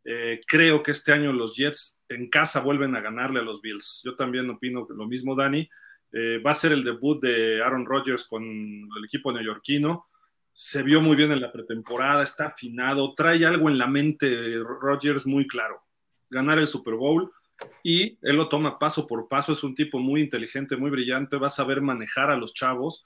[0.05, 4.01] Eh, creo que este año los Jets en casa vuelven a ganarle a los Bills.
[4.03, 5.69] Yo también opino lo mismo, Dani.
[6.11, 10.07] Eh, va a ser el debut de Aaron Rodgers con el equipo neoyorquino
[10.53, 15.25] se vio muy bien en la pretemporada, está afinado, trae algo en la mente Rodgers
[15.25, 15.81] muy claro,
[16.29, 17.31] ganar el Super Bowl
[17.81, 21.47] y él lo toma paso por paso, es un tipo muy inteligente, muy brillante, va
[21.47, 23.05] a saber manejar a los chavos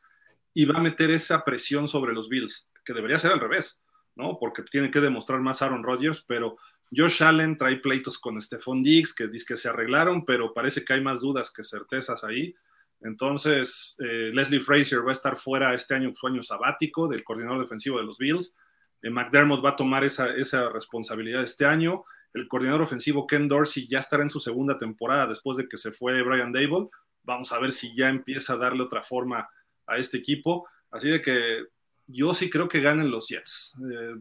[0.53, 3.81] y va a meter esa presión sobre los Bills, que debería ser al revés,
[4.15, 4.37] ¿no?
[4.39, 6.57] Porque tiene que demostrar más Aaron Rodgers, pero
[6.95, 10.93] Josh Allen trae pleitos con Stephon Diggs, que dice que se arreglaron, pero parece que
[10.93, 12.55] hay más dudas que certezas ahí.
[13.01, 17.61] Entonces, eh, Leslie Frazier va a estar fuera este año, su año sabático del coordinador
[17.61, 18.55] defensivo de los Bills.
[19.01, 22.05] Eh, McDermott va a tomar esa, esa, responsabilidad este año.
[22.33, 25.91] El coordinador ofensivo Ken Dorsey ya estará en su segunda temporada después de que se
[25.91, 26.89] fue Brian Dable.
[27.23, 29.47] Vamos a ver si ya empieza a darle otra forma
[29.85, 30.67] a este equipo.
[30.89, 31.65] Así de que
[32.07, 33.75] yo sí creo que ganen los Jets.
[33.91, 34.13] Eh,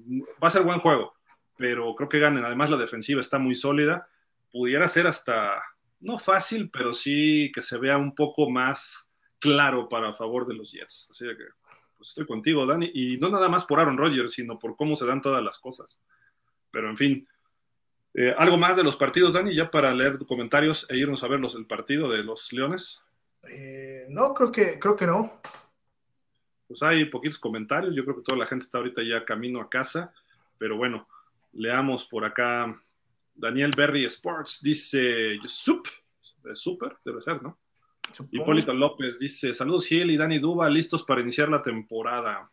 [0.43, 1.15] va a ser buen juego,
[1.57, 2.45] pero creo que ganen.
[2.45, 4.09] Además, la defensiva está muy sólida.
[4.51, 5.63] Pudiera ser hasta
[6.01, 9.09] no fácil, pero sí que se vea un poco más
[9.39, 11.09] claro para favor de los Jets.
[11.11, 11.45] Así que.
[11.97, 15.07] pues estoy contigo, Dani, y no nada más por Aaron Rodgers, sino por cómo se
[15.07, 16.01] dan todas las cosas.
[16.71, 17.29] Pero en fin,
[18.15, 21.41] eh, algo más de los partidos, Dani, ya para leer comentarios e irnos a ver
[21.41, 23.01] los, el partido de los Leones.
[23.49, 25.41] Eh, no, creo que, creo que no.
[26.67, 29.71] Pues hay poquitos comentarios, yo creo que toda la gente está ahorita ya camino a
[29.71, 30.13] casa,
[30.59, 31.07] pero bueno,
[31.57, 32.81] leamos por acá.
[33.35, 35.87] Daniel Berry Sports dice, sup,
[36.55, 37.59] super, debe ser, ¿no?
[38.13, 38.43] Supongo.
[38.43, 42.51] Hipólito López dice, saludos Gil y Dani Duba, listos para iniciar la temporada.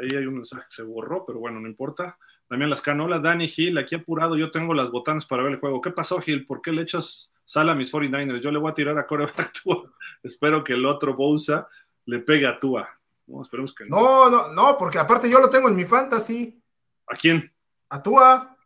[0.00, 2.18] Ahí hay un mensaje que se borró, pero bueno, no importa.
[2.48, 5.80] Damián Lascano, hola Dani Gil, aquí apurado, yo tengo las botanas para ver el juego.
[5.80, 6.46] ¿Qué pasó Gil?
[6.46, 8.40] ¿Por qué le echas sal a mis 49ers?
[8.40, 9.90] Yo le voy a tirar a coreback Tua.
[10.22, 11.66] Espero que el otro Bousa
[12.04, 12.88] le pegue a Tua.
[13.26, 13.96] No, esperemos que no.
[13.96, 16.62] No, no, no, porque aparte yo lo tengo en mi fantasy.
[17.08, 17.52] ¿A quién?
[17.88, 18.56] A Tua.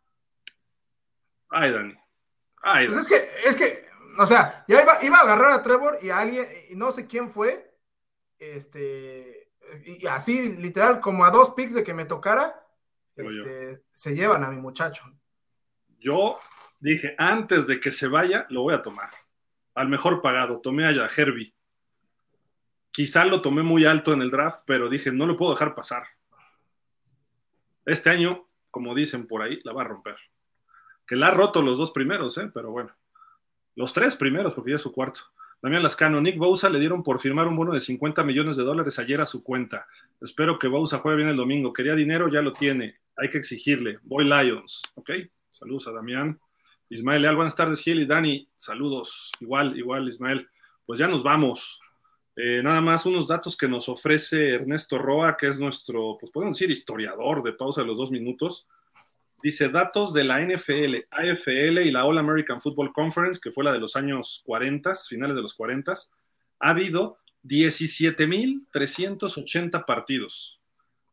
[1.49, 1.95] Ay, Dani.
[2.63, 3.85] Ay, pues es que, es que,
[4.17, 7.07] o sea, ya iba, iba a agarrar a Trevor y a alguien, y no sé
[7.07, 7.75] quién fue,
[8.37, 9.51] este,
[9.85, 12.65] y así, literal, como a dos picks de que me tocara,
[13.15, 15.03] este, se llevan a mi muchacho.
[15.99, 16.39] Yo
[16.79, 19.11] dije, antes de que se vaya, lo voy a tomar.
[19.75, 21.53] Al mejor pagado, tomé a Herbie.
[22.91, 26.03] Quizá lo tomé muy alto en el draft, pero dije, no lo puedo dejar pasar.
[27.85, 30.15] Este año, como dicen por ahí, la va a romper.
[31.05, 32.49] Que la ha roto los dos primeros, ¿eh?
[32.53, 32.91] pero bueno.
[33.75, 35.21] Los tres primeros, porque ya es su cuarto.
[35.61, 38.97] Damián Lascano, Nick Bousa le dieron por firmar un bono de 50 millones de dólares
[38.97, 39.85] ayer a su cuenta.
[40.19, 41.71] Espero que Bousa juegue bien el domingo.
[41.71, 42.95] Quería dinero, ya lo tiene.
[43.15, 43.99] Hay que exigirle.
[44.01, 45.11] Boy Lions, ¿ok?
[45.51, 46.39] Saludos a Damián.
[46.89, 48.49] Ismael Leal, buenas tardes, Gil y Dani.
[48.57, 49.31] Saludos.
[49.39, 50.49] Igual, igual, Ismael.
[50.85, 51.79] Pues ya nos vamos.
[52.35, 56.57] Eh, nada más unos datos que nos ofrece Ernesto Roa, que es nuestro, pues podemos
[56.57, 58.67] decir, historiador de pausa de los dos minutos.
[59.43, 63.73] Dice datos de la NFL, AFL y la All American Football Conference, que fue la
[63.73, 65.93] de los años 40, finales de los 40.
[65.93, 70.59] Ha habido 17.380 partidos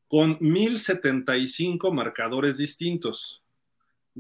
[0.08, 3.42] con 1.075 marcadores distintos.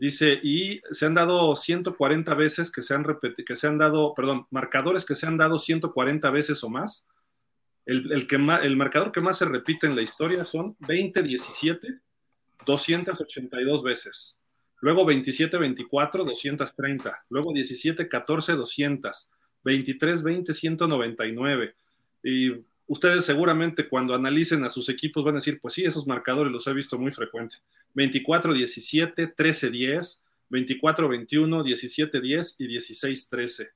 [0.00, 3.04] Dice, y se han dado 140 veces que se han
[3.44, 7.08] que se han dado, perdón, marcadores que se han dado 140 veces o más.
[7.84, 12.00] El, el, que más, el marcador que más se repite en la historia son 20-17,
[12.64, 14.38] 282 veces.
[14.80, 17.24] Luego 27-24, 230.
[17.30, 19.30] Luego 17-14, 200.
[19.64, 21.74] 23-20, 199.
[22.22, 22.52] Y
[22.88, 26.66] ustedes seguramente cuando analicen a sus equipos van a decir, pues sí, esos marcadores los
[26.66, 27.58] he visto muy frecuente.
[27.94, 30.20] 24-17, 13-10,
[30.50, 33.70] 24-21, 17-10 y 16-13.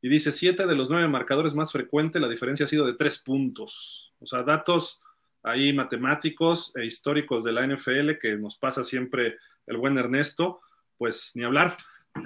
[0.00, 3.18] Y dice, siete de los nueve marcadores más frecuentes, la diferencia ha sido de tres
[3.18, 4.12] puntos.
[4.20, 5.00] O sea, datos
[5.42, 10.60] ahí matemáticos e históricos de la NFL que nos pasa siempre el buen Ernesto,
[10.98, 11.76] pues ni hablar.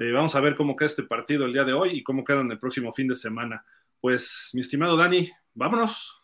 [0.01, 2.41] Eh, vamos a ver cómo queda este partido el día de hoy y cómo queda
[2.41, 3.65] en el próximo fin de semana.
[4.01, 6.18] Pues, mi estimado Dani, vámonos.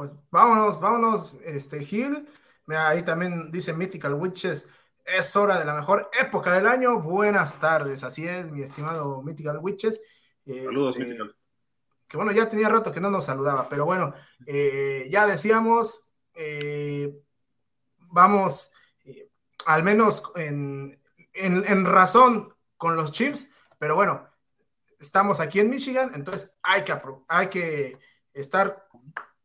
[0.00, 2.26] Pues vámonos, vámonos, este Gil.
[2.64, 4.66] Mira, ahí también dice Mythical Witches,
[5.04, 7.02] es hora de la mejor época del año.
[7.02, 10.00] Buenas tardes, así es, mi estimado Mythical Witches.
[10.46, 11.36] Saludos, este, Mythical.
[12.08, 14.14] Que bueno, ya tenía rato que no nos saludaba, pero bueno,
[14.46, 17.20] eh, ya decíamos, eh,
[17.98, 18.70] vamos,
[19.04, 19.28] eh,
[19.66, 20.98] al menos en,
[21.34, 24.26] en, en, razón con los Chiefs, pero bueno,
[24.98, 26.98] estamos aquí en Michigan, entonces hay que,
[27.28, 27.98] hay que
[28.32, 28.88] estar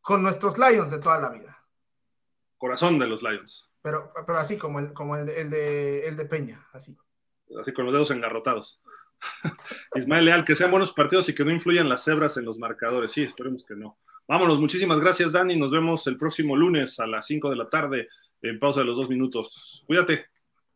[0.05, 1.57] con nuestros Lions de toda la vida.
[2.59, 3.67] Corazón de los Lions.
[3.81, 6.95] Pero, pero así como el, como el de, el, de, el de Peña, así.
[7.59, 8.79] Así con los dedos engarrotados.
[9.95, 13.13] Ismael Leal, que sean buenos partidos y que no influyan las cebras en los marcadores.
[13.13, 13.97] Sí, esperemos que no.
[14.27, 15.57] Vámonos, muchísimas gracias, Dani.
[15.57, 18.07] Nos vemos el próximo lunes a las 5 de la tarde
[18.43, 19.83] en pausa de los dos minutos.
[19.87, 20.27] Cuídate.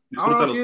[0.10, 0.58] Disfruta Vámonos,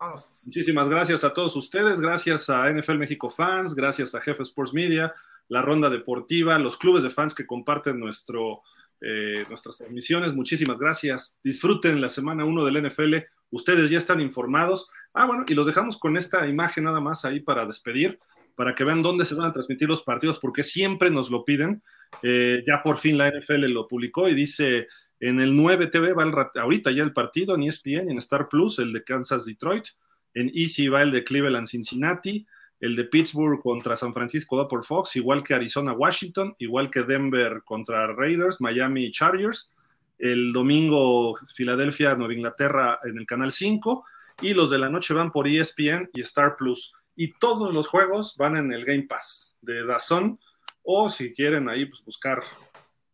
[0.00, 0.42] los.
[0.46, 5.14] Muchísimas gracias a todos ustedes, gracias a NFL México Fans, gracias a Jefe Sports Media,
[5.50, 8.62] la Ronda Deportiva, los clubes de fans que comparten nuestro,
[9.00, 10.32] eh, nuestras transmisiones.
[10.32, 11.36] Muchísimas gracias.
[11.42, 13.16] Disfruten la semana 1 del NFL.
[13.50, 14.88] Ustedes ya están informados.
[15.12, 18.20] Ah, bueno, y los dejamos con esta imagen nada más ahí para despedir,
[18.54, 21.82] para que vean dónde se van a transmitir los partidos, porque siempre nos lo piden.
[22.22, 24.86] Eh, ya por fin la NFL lo publicó y dice
[25.18, 28.78] en el 9 TV va el, ahorita ya el partido, en ESPN, en Star Plus,
[28.78, 29.84] el de Kansas Detroit,
[30.32, 32.46] en Easy va el de Cleveland Cincinnati,
[32.80, 37.02] el de Pittsburgh contra San Francisco va por Fox, igual que Arizona Washington, igual que
[37.02, 39.70] Denver contra Raiders, Miami Chargers,
[40.18, 44.04] el domingo Filadelfia Nueva Inglaterra en el canal 5
[44.42, 48.34] y los de la noche van por ESPN y Star Plus y todos los juegos
[48.38, 50.38] van en el Game Pass de Dazón
[50.82, 52.42] o si quieren ahí pues buscar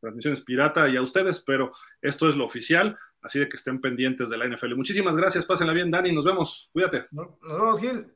[0.01, 4.29] transmisiones pirata y a ustedes, pero esto es lo oficial, así de que estén pendientes
[4.29, 4.77] de la NFL.
[4.77, 7.07] Muchísimas gracias, pásenla bien, Dani, nos vemos, cuídate.
[7.11, 8.16] Nos vemos, Gil.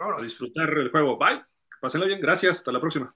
[0.00, 1.42] A disfrutar el juego, bye,
[1.80, 3.14] pásenla bien, gracias, hasta la próxima.